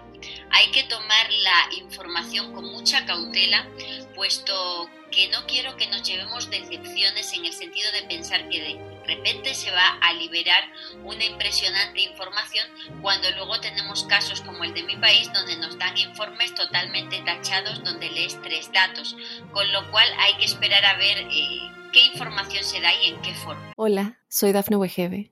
hay 0.50 0.70
que 0.72 0.82
tomar 0.84 1.30
la 1.30 1.74
información 1.78 2.52
con 2.52 2.64
mucha 2.64 3.06
cautela, 3.06 3.68
puesto 4.16 4.90
que 5.12 5.28
no 5.28 5.46
quiero 5.46 5.76
que 5.76 5.86
nos 5.86 6.02
llevemos 6.02 6.50
decepciones 6.50 7.32
en 7.34 7.44
el 7.44 7.52
sentido 7.52 7.92
de 7.92 8.02
pensar 8.04 8.48
que 8.48 8.60
de 8.60 9.04
repente 9.06 9.54
se 9.54 9.70
va 9.70 9.98
a 10.00 10.14
liberar 10.14 10.64
una 11.04 11.24
impresionante 11.24 12.00
información 12.00 12.66
cuando 13.02 13.30
luego 13.32 13.60
tenemos 13.60 14.04
casos 14.04 14.40
como 14.40 14.64
el 14.64 14.74
de 14.74 14.82
mi 14.82 14.96
país 14.96 15.32
donde 15.32 15.56
nos 15.58 15.78
dan 15.78 15.96
informes 15.96 16.54
totalmente 16.54 17.20
tachados 17.22 17.84
donde 17.84 18.10
lees 18.10 18.40
tres 18.42 18.72
datos, 18.72 19.16
con 19.52 19.70
lo 19.70 19.88
cual 19.92 20.08
hay 20.18 20.34
que 20.38 20.46
esperar 20.46 20.84
a 20.86 20.96
ver 20.96 21.18
eh, 21.18 21.58
qué 21.92 22.06
información 22.06 22.64
se 22.64 22.80
da 22.80 22.90
y 23.02 23.08
en 23.08 23.22
qué 23.22 23.34
forma. 23.34 23.72
Hola, 23.76 24.18
soy 24.28 24.52
Dafne 24.52 24.76
Wegebe 24.76 25.31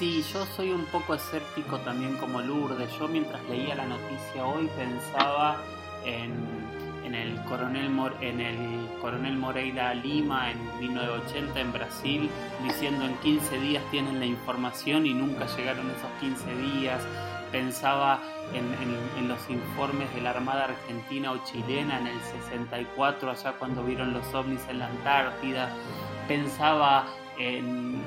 Sí, 0.00 0.24
yo 0.32 0.46
soy 0.46 0.70
un 0.70 0.86
poco 0.86 1.12
escéptico 1.12 1.76
también 1.80 2.16
como 2.16 2.40
Lourdes. 2.40 2.90
Yo 2.98 3.06
mientras 3.06 3.44
leía 3.50 3.74
la 3.74 3.84
noticia 3.84 4.46
hoy 4.46 4.66
pensaba 4.74 5.58
en, 6.06 7.14
el, 7.14 7.38
coronel 7.44 7.90
en 8.22 8.40
el 8.40 8.88
coronel 9.02 9.36
Moreira 9.36 9.92
Lima 9.92 10.52
en 10.52 10.78
1980 10.80 11.60
en 11.60 11.72
Brasil, 11.74 12.30
diciendo 12.64 13.04
en 13.04 13.14
15 13.16 13.60
días 13.60 13.84
tienen 13.90 14.20
la 14.20 14.24
información 14.24 15.04
y 15.04 15.12
nunca 15.12 15.44
llegaron 15.54 15.90
esos 15.90 16.10
15 16.18 16.56
días. 16.56 17.02
Pensaba 17.52 18.22
en, 18.54 18.64
en 19.18 19.28
los 19.28 19.50
informes 19.50 20.14
de 20.14 20.22
la 20.22 20.30
Armada 20.30 20.64
Argentina 20.64 21.30
o 21.32 21.44
chilena 21.44 22.00
en 22.00 22.06
el 22.06 22.20
64, 22.22 23.32
allá 23.32 23.52
cuando 23.58 23.84
vieron 23.84 24.14
los 24.14 24.32
ovnis 24.32 24.62
en 24.70 24.78
la 24.78 24.86
Antártida. 24.86 25.68
Pensaba 26.26 27.06
en, 27.40 28.02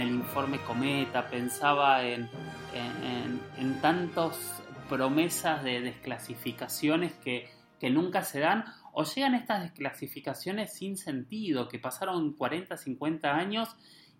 el 0.00 0.08
informe 0.08 0.58
Cometa, 0.60 1.28
pensaba 1.28 2.04
en, 2.04 2.28
en 2.74 3.80
tantas 3.80 4.62
promesas 4.88 5.62
de 5.64 5.80
desclasificaciones 5.80 7.12
que, 7.14 7.48
que 7.80 7.90
nunca 7.90 8.22
se 8.22 8.40
dan 8.40 8.64
o 8.92 9.04
llegan 9.04 9.34
estas 9.34 9.62
desclasificaciones 9.62 10.72
sin 10.72 10.96
sentido, 10.96 11.68
que 11.68 11.78
pasaron 11.78 12.32
40, 12.32 12.76
50 12.76 13.36
años 13.36 13.68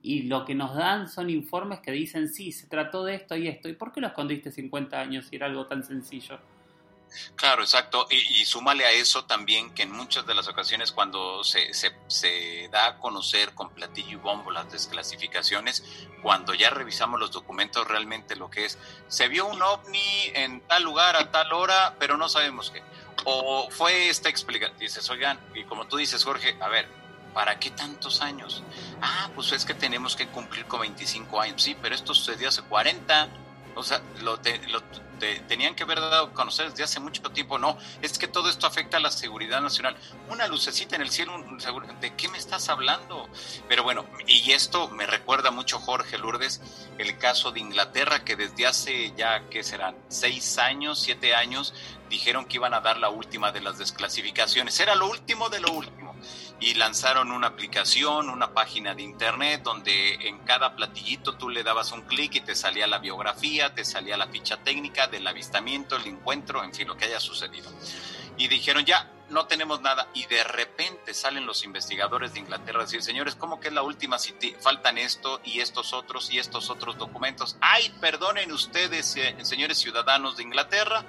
y 0.03 0.25
lo 0.25 0.45
que 0.45 0.55
nos 0.55 0.75
dan 0.75 1.09
son 1.09 1.31
informes 1.31 1.81
que 1.81 1.93
dicen, 1.93 2.29
sí, 2.29 2.53
se 2.53 2.67
trató 2.67 3.05
de 3.05 3.15
esto 3.15 3.37
y 3.37 3.49
esto. 3.49 3.69
¿Y 3.69 3.73
por 3.73 3.93
qué 3.93 4.01
lo 4.01 4.09
escondiste 4.09 4.53
50 4.53 5.01
años 5.01 5.27
si 5.27 5.37
era 5.37 5.47
algo 5.47 5.67
tan 5.67 5.83
sencillo? 5.83 6.39
Claro, 7.35 7.63
exacto. 7.63 8.07
Y, 8.11 8.45
súmale 8.45 8.85
a 8.85 8.93
eso 8.93 9.25
también 9.25 9.71
que 9.75 9.83
en 9.83 9.93
muchas 9.93 10.27
de 10.27 10.35
las 10.35 10.49
ocasiones 10.49 10.93
cuando 10.93 11.45
se, 11.45 11.73
se, 11.75 12.69
da 12.71 12.87
a 12.87 12.99
conocer 12.99 13.55
con 13.55 13.71
platillo 13.71 14.13
y 14.13 14.15
bombo 14.17 14.51
las 14.51 14.71
desclasificaciones, 14.71 15.83
cuando 16.23 16.55
ya 16.55 16.71
revisamos 16.71 17.21
los 17.21 17.31
documentos 17.31 17.87
realmente 17.87 18.37
lo 18.37 18.51
que 18.51 18.67
es, 18.67 18.79
se 19.09 19.29
vio 19.29 19.47
un 19.47 19.61
ovni 19.63 20.31
en 20.35 20.61
tal 20.63 20.83
lugar 20.83 21.17
a 21.17 21.31
tal 21.31 21.53
hora, 21.53 21.95
pero 21.99 22.17
no 22.17 22.29
sabemos 22.29 22.71
qué. 22.71 22.83
O 23.25 23.69
fue 23.71 24.09
esta 24.09 24.29
explicación, 24.29 24.79
dices, 24.79 25.09
oigan, 25.11 25.41
y 25.55 25.65
como 25.65 25.87
tú 25.87 25.97
dices, 25.97 26.23
Jorge, 26.25 26.57
a 26.61 26.69
ver, 26.69 26.89
¿para 27.35 27.59
qué 27.59 27.71
tantos 27.71 28.21
años? 28.21 28.63
Ah, 29.01 29.31
pues 29.35 29.53
es 29.53 29.65
que 29.65 29.75
tenemos 29.75 30.17
que 30.17 30.27
cumplir 30.29 30.67
con 30.67 30.81
25 30.81 31.41
años, 31.41 31.63
sí, 31.63 31.77
pero 31.81 31.95
esto 31.95 32.15
sucedió 32.15 32.49
hace 32.49 32.63
40 32.63 33.46
o 33.77 33.83
sea, 33.83 34.03
lo, 34.23 34.39
tenían 35.49 35.75
que 35.75 35.83
haber 35.83 36.01
dado 36.01 36.27
a 36.27 36.33
conocer 36.33 36.71
desde 36.71 36.85
hace 36.85 36.99
mucho 36.99 37.23
tiempo. 37.31 37.59
No, 37.59 37.79
es 38.03 38.19
que 38.19 38.27
todo 38.27 38.49
esto 38.49 38.67
afecta 38.67 38.97
a 38.97 39.01
la 39.01 39.11
seguridad 39.11 39.61
nacional. 39.61 39.97
Una 40.29 40.49
lucecita 40.49 40.97
en 40.97 41.03
el 41.03 41.11
cielo, 41.11 41.33
¿de 42.01 42.15
qué 42.15 42.29
me 42.29 42.39
estás 42.39 42.69
hablando? 42.69 43.29
Pero 43.69 43.83
bueno, 43.83 44.07
y 44.27 44.51
esto 44.53 44.89
me 44.89 45.07
recuerda 45.07 45.51
mucho, 45.51 45.79
Jorge 45.79 46.19
Lourdes, 46.19 46.61
el 46.99 47.19
caso 47.19 47.53
de 47.53 47.61
Inglaterra, 47.61 48.25
que 48.25 48.37
desde 48.37 48.67
hace 48.67 49.13
ya, 49.17 49.43
¿qué 49.51 49.63
serán? 49.63 49.95
Seis 50.09 50.59
años, 50.59 50.99
siete 50.99 51.35
años, 51.35 51.75
dijeron 52.09 52.47
que 52.47 52.57
iban 52.57 52.75
a 52.75 52.81
dar 52.81 52.97
la 52.97 53.11
última 53.11 53.53
de 53.53 53.61
las 53.61 53.79
desclasificaciones. 53.79 54.81
Era 54.81 54.95
lo 54.95 55.09
último 55.09 55.49
de 55.51 55.61
lo 55.61 55.73
último 55.73 56.06
y 56.59 56.75
lanzaron 56.75 57.33
una 57.33 57.49
aplicación, 57.49 58.31
una 58.31 58.53
página 58.53 58.95
de 58.95 59.03
internet 59.03 59.63
donde 59.63 60.15
en 60.27 60.39
cada 60.39 60.75
platillito 60.75 61.37
tú 61.37 61.51
le 61.51 61.63
dabas 61.63 61.93
un 61.93 62.03
clic 62.03 62.37
y 62.37 62.41
te 62.41 62.55
salía 62.55 62.87
la 62.87 62.99
biografía, 62.99 63.75
te 63.75 63.85
salía 63.85 64.17
la 64.17 64.29
ficha 64.29 64.57
técnica 64.59 65.07
del 65.07 65.27
avistamiento, 65.27 65.97
el 65.97 66.07
encuentro, 66.07 66.65
en 66.65 66.73
fin, 66.73 66.89
lo 66.89 66.97
que 66.97 67.05
haya 67.05 67.21
sucedido. 67.21 67.71
Y 68.39 68.49
dijeron, 68.49 68.85
ya, 68.85 69.11
no 69.29 69.47
tenemos 69.47 69.81
nada. 69.81 70.09
Y 70.15 70.27
de 70.27 70.45
repente 70.45 71.15
salen 71.15 71.47
los 71.47 71.65
investigadores 71.65 72.33
de 72.33 72.41
Inglaterra 72.41 72.81
a 72.81 72.85
decir, 72.85 73.03
señores, 73.03 73.35
¿cómo 73.35 73.61
que 73.61 73.69
es 73.69 73.75
la 73.75 73.83
última 73.83 74.19
si 74.19 74.33
faltan 74.61 74.99
esto 74.99 75.41
y 75.45 75.61
estos 75.61 75.93
otros 75.93 76.31
y 76.31 76.39
estos 76.39 76.71
otros 76.71 76.99
documentos? 76.99 77.57
Ay, 77.61 77.93
perdonen 78.01 78.53
ustedes, 78.53 79.17
eh, 79.17 79.37
señores 79.43 79.79
ciudadanos 79.79 80.37
de 80.37 80.45
Inglaterra, 80.45 81.05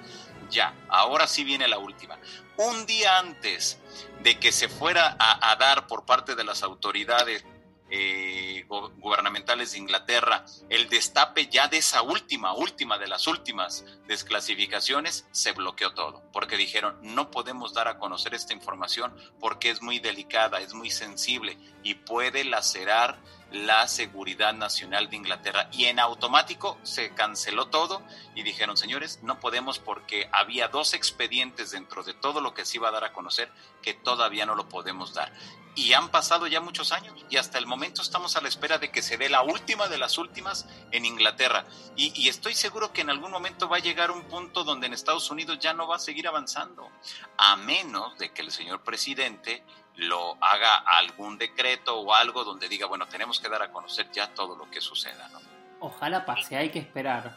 ya, 0.50 0.74
ahora 0.90 1.28
sí 1.28 1.44
viene 1.44 1.68
la 1.68 1.78
última. 1.78 2.18
Un 2.58 2.86
día 2.86 3.20
antes 3.20 3.80
de 4.22 4.40
que 4.40 4.52
se 4.52 4.70
fuera 4.70 5.16
a, 5.20 5.56
dar 5.58 5.88
por 5.88 6.06
parte 6.06 6.36
de 6.36 6.44
las 6.44 6.64
autoridades 6.64 7.46
eh, 7.90 8.47
gubernamentales 8.68 9.72
de 9.72 9.80
Inglaterra 9.80 10.46
el 10.70 10.90
destape 10.90 11.48
ya 11.48 11.68
de 11.68 11.78
esa 11.78 12.02
última, 12.02 12.54
última 12.54 12.98
de 12.98 13.08
las 13.08 13.28
últimas 13.28 13.86
desclasificaciones, 14.08 15.26
se 15.32 15.52
bloqueó 15.52 15.94
todo, 15.94 16.24
porque 16.32 16.58
dijeron, 16.58 16.98
no 17.02 17.32
podemos 17.32 17.74
dar 17.74 17.88
a 17.88 17.98
conocer 17.98 18.34
esta 18.34 18.54
información 18.54 19.16
porque 19.40 19.70
es 19.70 19.82
muy 19.82 20.00
delicada, 20.00 20.60
es 20.60 20.74
muy 20.74 20.90
sensible 20.90 21.58
y 21.84 21.96
puede 21.96 22.44
lacerar 22.44 23.20
la 23.52 23.88
seguridad 23.88 24.54
nacional 24.54 25.10
de 25.10 25.16
Inglaterra 25.16 25.70
y 25.72 25.86
en 25.86 26.00
automático 26.00 26.78
se 26.84 27.14
canceló 27.14 27.68
todo 27.68 28.02
y 28.36 28.44
dijeron, 28.44 28.78
señores, 28.78 29.20
no 29.24 29.40
podemos 29.40 29.80
porque 29.80 30.30
había 30.32 30.68
dos 30.68 30.94
expedientes 30.94 31.72
dentro 31.72 32.04
de 32.04 32.14
todo 32.14 32.42
lo 32.42 32.54
que 32.54 32.66
se 32.66 32.78
iba 32.78 32.90
a 32.90 32.92
dar 32.92 33.06
a 33.06 33.14
conocer 33.14 33.52
que 33.82 33.94
todavía 33.94 34.46
no 34.46 34.56
lo 34.56 34.68
podemos 34.68 35.14
dar. 35.14 35.32
Y 35.76 35.94
han 35.94 36.10
pasado 36.10 36.48
ya 36.48 36.60
muchos 36.60 36.92
años 36.92 37.14
y 37.30 37.38
hasta 37.38 37.60
el 37.60 37.68
momento 37.68 38.02
estamos 38.02 38.36
a 38.36 38.42
la 38.42 38.48
espera 38.48 38.80
de 38.80 38.90
que 38.90 39.04
se 39.04 39.16
dé 39.16 39.30
la 39.30 39.44
última 39.44 39.88
de 39.88 40.00
las 40.00 40.18
últimas 40.18 40.66
en 40.92 41.06
Inglaterra. 41.06 41.66
Y, 41.96 42.20
y 42.20 42.30
estoy 42.30 42.56
seguro 42.56 42.92
que 42.92 43.02
en 43.02 43.12
algún 43.12 43.30
momento 43.30 43.70
va 43.70 43.78
a 43.78 43.82
llegar 43.82 44.10
un 44.10 44.24
punto 44.24 44.64
donde 44.64 44.88
en 44.88 44.94
Estados 44.94 45.30
Unidos 45.30 45.60
ya 45.60 45.74
no 45.74 45.88
va 45.88 45.98
a 45.98 46.00
seguir 46.00 46.28
avanzando, 46.28 46.90
a 47.38 47.56
menos 47.58 48.18
de 48.18 48.32
que 48.34 48.42
el 48.42 48.52
señor 48.52 48.84
presidente 48.84 49.64
lo 49.98 50.38
haga 50.42 50.78
algún 50.78 51.38
decreto 51.38 52.00
o 52.00 52.14
algo 52.14 52.44
donde 52.44 52.70
diga, 52.70 52.88
bueno, 52.88 53.08
tenemos 53.08 53.40
que 53.40 53.50
dar 53.50 53.62
a 53.62 53.72
conocer 53.72 54.10
ya 54.12 54.34
todo 54.34 54.56
lo 54.56 54.70
que 54.70 54.80
suceda, 54.80 55.28
¿no? 55.30 55.40
Ojalá 55.80 56.26
pase, 56.26 56.56
hay 56.56 56.70
que 56.70 56.80
esperar. 56.80 57.36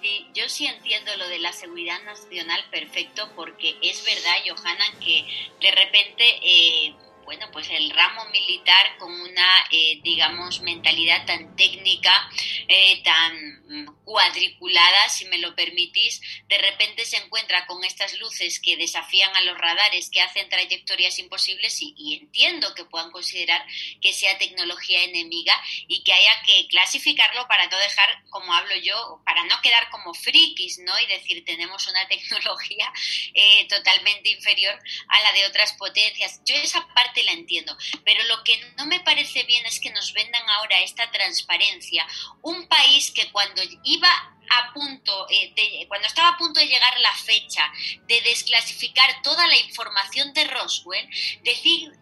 Sí, 0.00 0.28
yo 0.34 0.48
sí 0.48 0.66
entiendo 0.66 1.16
lo 1.16 1.28
de 1.28 1.38
la 1.38 1.52
seguridad 1.52 2.02
nacional 2.02 2.64
perfecto 2.70 3.30
porque 3.36 3.78
es 3.82 4.04
verdad, 4.04 4.34
Johanna, 4.46 4.84
que 5.00 5.26
de 5.60 5.70
repente... 5.70 6.24
Eh, 6.42 6.96
bueno, 7.24 7.48
pues 7.52 7.68
el 7.70 7.90
ramo 7.90 8.24
militar 8.26 8.96
con 8.98 9.12
una, 9.12 9.66
eh, 9.70 10.00
digamos, 10.02 10.60
mentalidad 10.60 11.24
tan 11.26 11.54
técnica, 11.56 12.28
eh, 12.68 13.02
tan 13.02 13.34
mm, 13.68 14.04
cuadriculada, 14.04 15.08
si 15.08 15.24
me 15.26 15.38
lo 15.38 15.54
permitís, 15.54 16.20
de 16.48 16.58
repente 16.58 17.04
se 17.04 17.16
encuentra 17.16 17.66
con 17.66 17.84
estas 17.84 18.18
luces 18.18 18.60
que 18.60 18.76
desafían 18.76 19.34
a 19.36 19.42
los 19.42 19.58
radares, 19.58 20.10
que 20.10 20.20
hacen 20.20 20.48
trayectorias 20.48 21.18
imposibles 21.18 21.80
y, 21.80 21.94
y 21.96 22.14
entiendo 22.18 22.74
que 22.74 22.84
puedan 22.84 23.10
considerar 23.10 23.64
que 24.00 24.12
sea 24.12 24.38
tecnología 24.38 25.04
enemiga 25.04 25.54
y 25.88 26.02
que 26.04 26.12
haya 26.12 26.42
que 26.44 26.66
clasificarlo 26.68 27.46
para 27.48 27.66
no 27.66 27.78
dejar, 27.78 28.22
como 28.30 28.52
hablo 28.52 28.74
yo, 28.76 29.20
para 29.24 29.44
no 29.44 29.60
quedar 29.62 29.88
como 29.90 30.14
frikis, 30.14 30.78
¿no? 30.78 30.98
Y 30.98 31.06
decir, 31.06 31.44
tenemos 31.44 31.86
una 31.86 32.06
tecnología 32.12 32.92
eh, 33.34 33.66
totalmente 33.68 34.30
inferior 34.30 34.78
a 35.08 35.20
la 35.22 35.32
de 35.32 35.46
otras 35.46 35.72
potencias. 35.74 36.40
Yo 36.44 36.54
esa 36.54 36.86
parte 36.94 37.11
la 37.22 37.32
entiendo, 37.32 37.76
pero 38.04 38.22
lo 38.24 38.42
que 38.44 38.58
no 38.76 38.86
me 38.86 39.00
parece 39.00 39.42
bien 39.44 39.64
es 39.66 39.80
que 39.80 39.90
nos 39.90 40.12
vendan 40.12 40.48
ahora 40.48 40.80
esta 40.80 41.10
transparencia. 41.10 42.06
Un 42.42 42.66
país 42.68 43.10
que 43.10 43.30
cuando 43.30 43.62
iba 43.84 44.08
a 44.50 44.72
punto, 44.72 45.26
eh, 45.30 45.86
cuando 45.88 46.06
estaba 46.06 46.30
a 46.30 46.38
punto 46.38 46.60
de 46.60 46.66
llegar 46.66 46.98
la 47.00 47.14
fecha 47.14 47.72
de 48.06 48.20
desclasificar 48.22 49.22
toda 49.22 49.46
la 49.46 49.56
información 49.56 50.32
de 50.32 50.44
Roswell, 50.44 51.08
decir, 51.42 51.92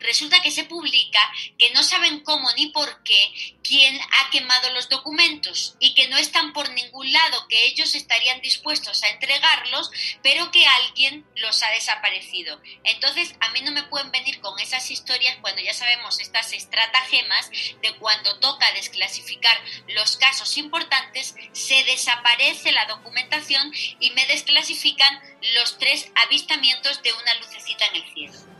resulta 0.00 0.42
que 0.42 0.50
se 0.50 0.64
publica 0.64 1.20
que 1.58 1.70
no 1.70 1.82
saben 1.82 2.20
cómo 2.20 2.50
ni 2.52 2.66
por 2.68 3.02
qué 3.02 3.54
quién 3.62 3.98
ha 3.98 4.30
quemado 4.30 4.70
los 4.70 4.88
documentos 4.88 5.76
y 5.80 5.94
que 5.94 6.08
no 6.08 6.18
están 6.18 6.52
por 6.52 6.68
ningún 6.70 7.10
lado, 7.12 7.46
que 7.48 7.66
ellos 7.66 7.94
estarían 7.94 8.40
dispuestos 8.40 9.02
a 9.02 9.08
entregarlos, 9.08 9.90
pero 10.22 10.50
que 10.50 10.66
alguien 10.66 11.24
los 11.36 11.62
ha 11.62 11.70
desaparecido. 11.70 12.60
Entonces, 12.84 13.34
a 13.40 13.48
mí 13.50 13.62
no 13.62 13.72
me 13.72 13.84
pueden 13.84 14.10
venir 14.10 14.40
con 14.40 14.58
esas 14.60 14.90
historias 14.90 15.36
cuando 15.40 15.62
ya 15.62 15.72
sabemos 15.72 16.20
estas 16.20 16.52
estratagemas 16.52 17.50
de 17.82 17.96
cuando 17.98 18.38
toca 18.38 18.70
desclasificar 18.72 19.58
los 19.88 20.16
casos 20.16 20.56
importantes, 20.58 21.34
se 21.52 21.84
desaparece 21.84 22.72
la 22.72 22.86
documentación 22.86 23.72
y 24.00 24.10
me 24.10 24.26
desclasifican 24.26 25.20
los 25.54 25.78
tres 25.78 26.10
avistamientos 26.14 27.02
de 27.02 27.12
una 27.12 27.34
lucecita 27.34 27.86
en 27.86 27.96
el 27.96 28.14
cielo. 28.14 28.53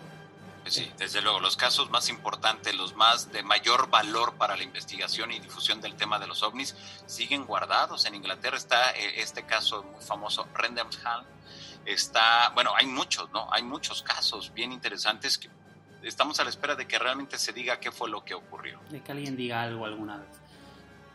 Pues 0.65 0.77
sí, 0.77 0.91
desde 0.97 1.21
luego, 1.21 1.41
los 1.41 1.59
casos 1.59 1.91
más 1.91 2.09
importantes, 2.09 2.75
los 2.75 2.97
más 2.97 3.31
de 3.31 3.43
mayor 3.43 3.91
valor 3.91 4.33
para 4.39 4.57
la 4.57 4.63
investigación 4.63 5.31
y 5.31 5.39
difusión 5.39 5.83
del 5.83 5.95
tema 5.95 6.19
de 6.19 6.27
los 6.27 6.43
ovnis, 6.43 6.75
siguen 7.05 7.45
guardados. 7.45 8.07
En 8.07 8.15
Inglaterra 8.15 8.57
está 8.57 8.93
eh, 8.93 9.21
este 9.21 9.45
caso 9.45 9.83
muy 9.83 10.03
famoso, 10.03 10.49
Hall. 10.55 11.27
Está, 11.85 12.51
bueno, 12.55 12.73
hay 12.75 12.87
muchos, 12.87 13.31
¿no? 13.31 13.47
Hay 13.53 13.63
muchos 13.63 14.03
casos 14.03 14.55
bien 14.55 14.73
interesantes 14.73 15.37
que 15.37 15.51
estamos 16.03 16.41
a 16.41 16.45
la 16.45 16.51
espera 16.51 16.75
de 16.75 16.89
que 16.89 16.99
realmente 16.99 17.39
se 17.39 17.53
diga 17.53 17.79
qué 17.79 17.93
fue 17.93 18.09
lo 18.09 18.25
que 18.25 18.33
ocurrió. 18.33 18.81
De 18.89 19.03
que 19.03 19.13
alguien 19.13 19.37
diga 19.37 19.61
algo 19.61 19.85
alguna 19.85 20.17
vez. 20.17 20.31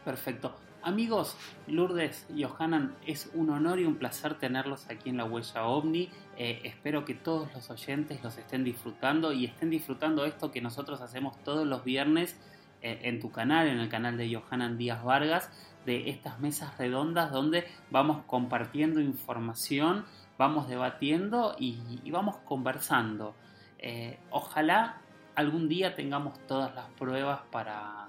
Perfecto. 0.05 0.55
Amigos, 0.81 1.35
Lourdes 1.67 2.25
y 2.33 2.43
Johanan, 2.43 2.95
es 3.05 3.29
un 3.33 3.49
honor 3.49 3.79
y 3.79 3.85
un 3.85 3.95
placer 3.95 4.35
tenerlos 4.35 4.89
aquí 4.89 5.09
en 5.09 5.17
la 5.17 5.25
Huella 5.25 5.65
OVNI. 5.65 6.09
Eh, 6.37 6.61
espero 6.63 7.03
que 7.03 7.13
todos 7.13 7.53
los 7.53 7.69
oyentes 7.69 8.23
los 8.23 8.37
estén 8.37 8.63
disfrutando 8.63 9.33
y 9.33 9.43
estén 9.43 9.69
disfrutando 9.69 10.23
esto 10.23 10.51
que 10.51 10.61
nosotros 10.61 11.01
hacemos 11.01 11.37
todos 11.43 11.67
los 11.67 11.83
viernes 11.83 12.39
eh, 12.81 13.01
en 13.03 13.19
tu 13.19 13.29
canal, 13.29 13.67
en 13.67 13.79
el 13.79 13.89
canal 13.89 14.15
de 14.15 14.33
Johanan 14.33 14.77
Díaz 14.77 15.03
Vargas, 15.03 15.51
de 15.85 16.09
estas 16.09 16.39
mesas 16.39 16.77
redondas 16.77 17.29
donde 17.29 17.67
vamos 17.91 18.23
compartiendo 18.25 19.01
información, 19.01 20.05
vamos 20.37 20.69
debatiendo 20.69 21.57
y, 21.59 22.09
vamos 22.09 22.37
conversando. 22.45 23.35
Eh, 23.79 24.17
ojalá 24.29 25.01
algún 25.35 25.67
día 25.67 25.93
tengamos 25.95 26.39
todas 26.47 26.73
las 26.73 26.85
pruebas 26.91 27.41
para, 27.51 28.07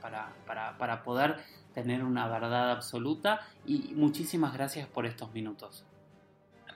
para, 0.00 0.32
para, 0.44 0.76
para 0.76 1.02
poder 1.04 1.36
tener 1.74 2.04
una 2.04 2.28
verdad 2.28 2.72
absoluta 2.72 3.46
y 3.66 3.92
muchísimas 3.94 4.52
gracias 4.52 4.88
por 4.88 5.06
estos 5.06 5.32
minutos. 5.32 5.84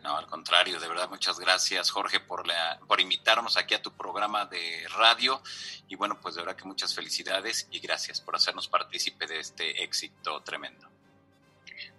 No, 0.02 0.18
al 0.18 0.26
contrario, 0.26 0.78
de 0.78 0.86
verdad, 0.86 1.08
muchas 1.08 1.38
gracias 1.38 1.90
Jorge 1.90 2.20
por, 2.20 2.46
la, 2.46 2.78
por 2.86 3.00
invitarnos 3.00 3.56
aquí 3.56 3.72
a 3.72 3.80
tu 3.80 3.90
programa 3.90 4.44
de 4.44 4.86
radio 4.98 5.40
y 5.88 5.96
bueno, 5.96 6.20
pues 6.20 6.34
de 6.34 6.42
verdad 6.42 6.56
que 6.56 6.66
muchas 6.66 6.94
felicidades 6.94 7.68
y 7.70 7.80
gracias 7.80 8.20
por 8.20 8.36
hacernos 8.36 8.68
partícipe 8.68 9.26
de 9.26 9.40
este 9.40 9.82
éxito 9.82 10.42
tremendo 10.42 10.88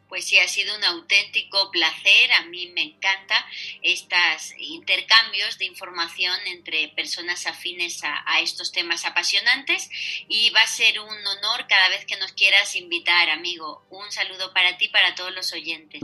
pues 0.08 0.26
sí, 0.26 0.38
ha 0.38 0.48
sido 0.48 0.76
un 0.76 0.84
auténtico 0.84 1.72
placer. 1.72 2.32
A 2.40 2.46
mí 2.46 2.72
me 2.74 2.84
encanta 2.84 3.36
estos 3.82 4.54
intercambios 4.60 5.58
de 5.58 5.66
información 5.66 6.36
entre 6.48 6.90
personas 6.90 7.48
afines 7.48 8.02
a, 8.04 8.40
estos 8.42 8.72
temas 8.72 9.06
apasionantes 9.06 9.90
y 10.28 10.50
va 10.52 10.62
a 10.62 10.68
ser 10.68 11.00
un 11.00 11.08
honor 11.08 11.66
cada 11.68 11.90
vez 11.90 12.06
que 12.06 12.18
nos 12.18 12.34
quieras 12.34 12.76
invitar, 12.76 13.30
amigo. 13.30 13.86
Un 13.90 14.12
saludo 14.12 14.54
para 14.54 14.78
ti 14.78 14.90
para 14.90 15.16
todos 15.16 15.34
los 15.34 15.54
oyentes. 15.54 16.02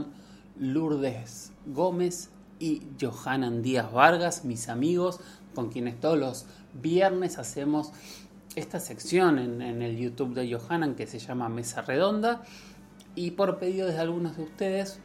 Lourdes 0.58 1.52
Gómez 1.66 2.30
y 2.58 2.82
Johanan 3.00 3.62
Díaz 3.62 3.92
Vargas, 3.92 4.44
mis 4.44 4.68
amigos, 4.68 5.20
con 5.54 5.70
quienes 5.70 6.00
todos 6.00 6.18
los 6.18 6.46
viernes 6.72 7.38
hacemos 7.38 7.92
esta 8.56 8.80
sección 8.80 9.38
en, 9.38 9.62
en 9.62 9.82
el 9.82 9.96
YouTube 9.96 10.34
de 10.34 10.52
Johanan 10.52 10.94
que 10.94 11.06
se 11.06 11.18
llama 11.18 11.48
Mesa 11.48 11.82
Redonda 11.82 12.44
y 13.14 13.32
por 13.32 13.58
pedido 13.58 13.88
de 13.88 13.98
algunos 13.98 14.36
de 14.36 14.44
ustedes, 14.44 15.00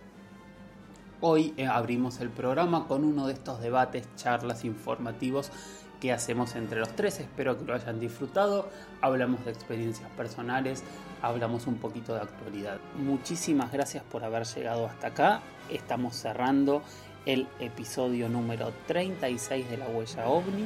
hoy 1.22 1.54
eh, 1.58 1.68
abrimos 1.68 2.20
el 2.22 2.30
programa 2.30 2.88
con 2.88 3.04
uno 3.04 3.28
de 3.28 3.34
estos 3.34 3.60
debates, 3.62 4.08
charlas 4.16 4.64
informativos 4.64 5.52
que 6.00 6.14
hacemos 6.14 6.56
entre 6.56 6.80
los 6.80 6.96
tres. 6.96 7.20
Espero 7.20 7.58
que 7.58 7.66
lo 7.66 7.74
hayan 7.74 8.00
disfrutado. 8.00 8.70
Hablamos 9.02 9.44
de 9.46 9.52
experiencias 9.52 10.10
personales, 10.12 10.84
hablamos 11.22 11.68
un 11.68 11.76
poquito 11.76 12.14
de 12.14 12.22
actualidad. 12.22 12.78
Muchísimas 12.96 13.72
gracias 13.72 14.04
por 14.04 14.24
haber 14.24 14.46
llegado 14.46 14.86
hasta 14.86 15.08
acá. 15.08 15.42
Estamos 15.70 16.16
cerrando 16.16 16.84
el 17.26 17.48
episodio 17.60 18.30
número 18.30 18.72
36 18.86 19.70
de 19.70 19.78
La 19.78 19.88
Huella 19.88 20.28
OVNI. 20.28 20.66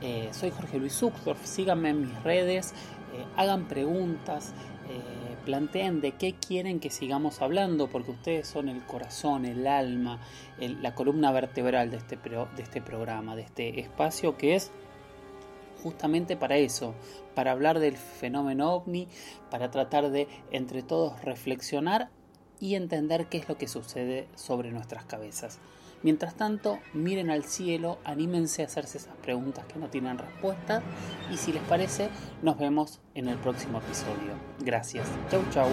Eh, 0.00 0.28
soy 0.32 0.50
Jorge 0.50 0.78
Luis 0.78 1.00
Uxdorf, 1.00 1.44
síganme 1.44 1.90
en 1.90 2.00
mis 2.00 2.22
redes, 2.24 2.72
eh, 3.14 3.24
hagan 3.36 3.66
preguntas, 3.66 4.52
planteen 5.42 6.00
de 6.00 6.12
qué 6.12 6.34
quieren 6.34 6.80
que 6.80 6.90
sigamos 6.90 7.42
hablando, 7.42 7.88
porque 7.88 8.12
ustedes 8.12 8.48
son 8.48 8.68
el 8.68 8.82
corazón, 8.84 9.44
el 9.44 9.66
alma, 9.66 10.20
la 10.58 10.94
columna 10.94 11.32
vertebral 11.32 11.90
de 11.90 11.98
este, 11.98 12.16
de 12.16 12.62
este 12.62 12.80
programa, 12.80 13.36
de 13.36 13.42
este 13.42 13.80
espacio 13.80 14.36
que 14.36 14.54
es 14.54 14.70
justamente 15.82 16.36
para 16.36 16.56
eso, 16.56 16.94
para 17.34 17.52
hablar 17.52 17.78
del 17.78 17.96
fenómeno 17.96 18.72
ovni, 18.72 19.08
para 19.50 19.70
tratar 19.70 20.10
de 20.10 20.28
entre 20.50 20.82
todos 20.82 21.20
reflexionar 21.22 22.10
y 22.60 22.76
entender 22.76 23.26
qué 23.26 23.38
es 23.38 23.48
lo 23.48 23.58
que 23.58 23.66
sucede 23.66 24.28
sobre 24.36 24.70
nuestras 24.70 25.04
cabezas. 25.04 25.58
Mientras 26.02 26.36
tanto, 26.36 26.80
miren 26.94 27.30
al 27.30 27.44
cielo, 27.44 27.98
anímense 28.04 28.62
a 28.62 28.66
hacerse 28.66 28.98
esas 28.98 29.14
preguntas 29.18 29.64
que 29.66 29.78
no 29.78 29.88
tienen 29.88 30.18
respuesta 30.18 30.82
y 31.32 31.36
si 31.36 31.52
les 31.52 31.62
parece, 31.62 32.08
nos 32.42 32.58
vemos 32.58 33.00
en 33.14 33.28
el 33.28 33.38
próximo 33.38 33.78
episodio. 33.78 34.34
Gracias. 34.60 35.08
Chau 35.30 35.42
chau. 35.50 35.68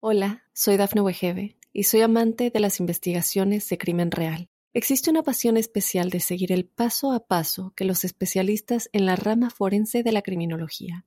Hola, 0.00 0.44
soy 0.52 0.76
Dafne 0.76 1.00
Wegebe 1.00 1.56
y 1.72 1.84
soy 1.84 2.02
amante 2.02 2.50
de 2.50 2.60
las 2.60 2.80
investigaciones 2.80 3.66
de 3.68 3.78
crimen 3.78 4.10
real. 4.10 4.50
Existe 4.74 5.10
una 5.10 5.22
pasión 5.22 5.56
especial 5.56 6.10
de 6.10 6.20
seguir 6.20 6.52
el 6.52 6.66
paso 6.66 7.12
a 7.12 7.26
paso 7.26 7.72
que 7.74 7.86
los 7.86 8.04
especialistas 8.04 8.90
en 8.92 9.06
la 9.06 9.16
rama 9.16 9.48
forense 9.48 10.02
de 10.02 10.12
la 10.12 10.20
criminología 10.20 11.06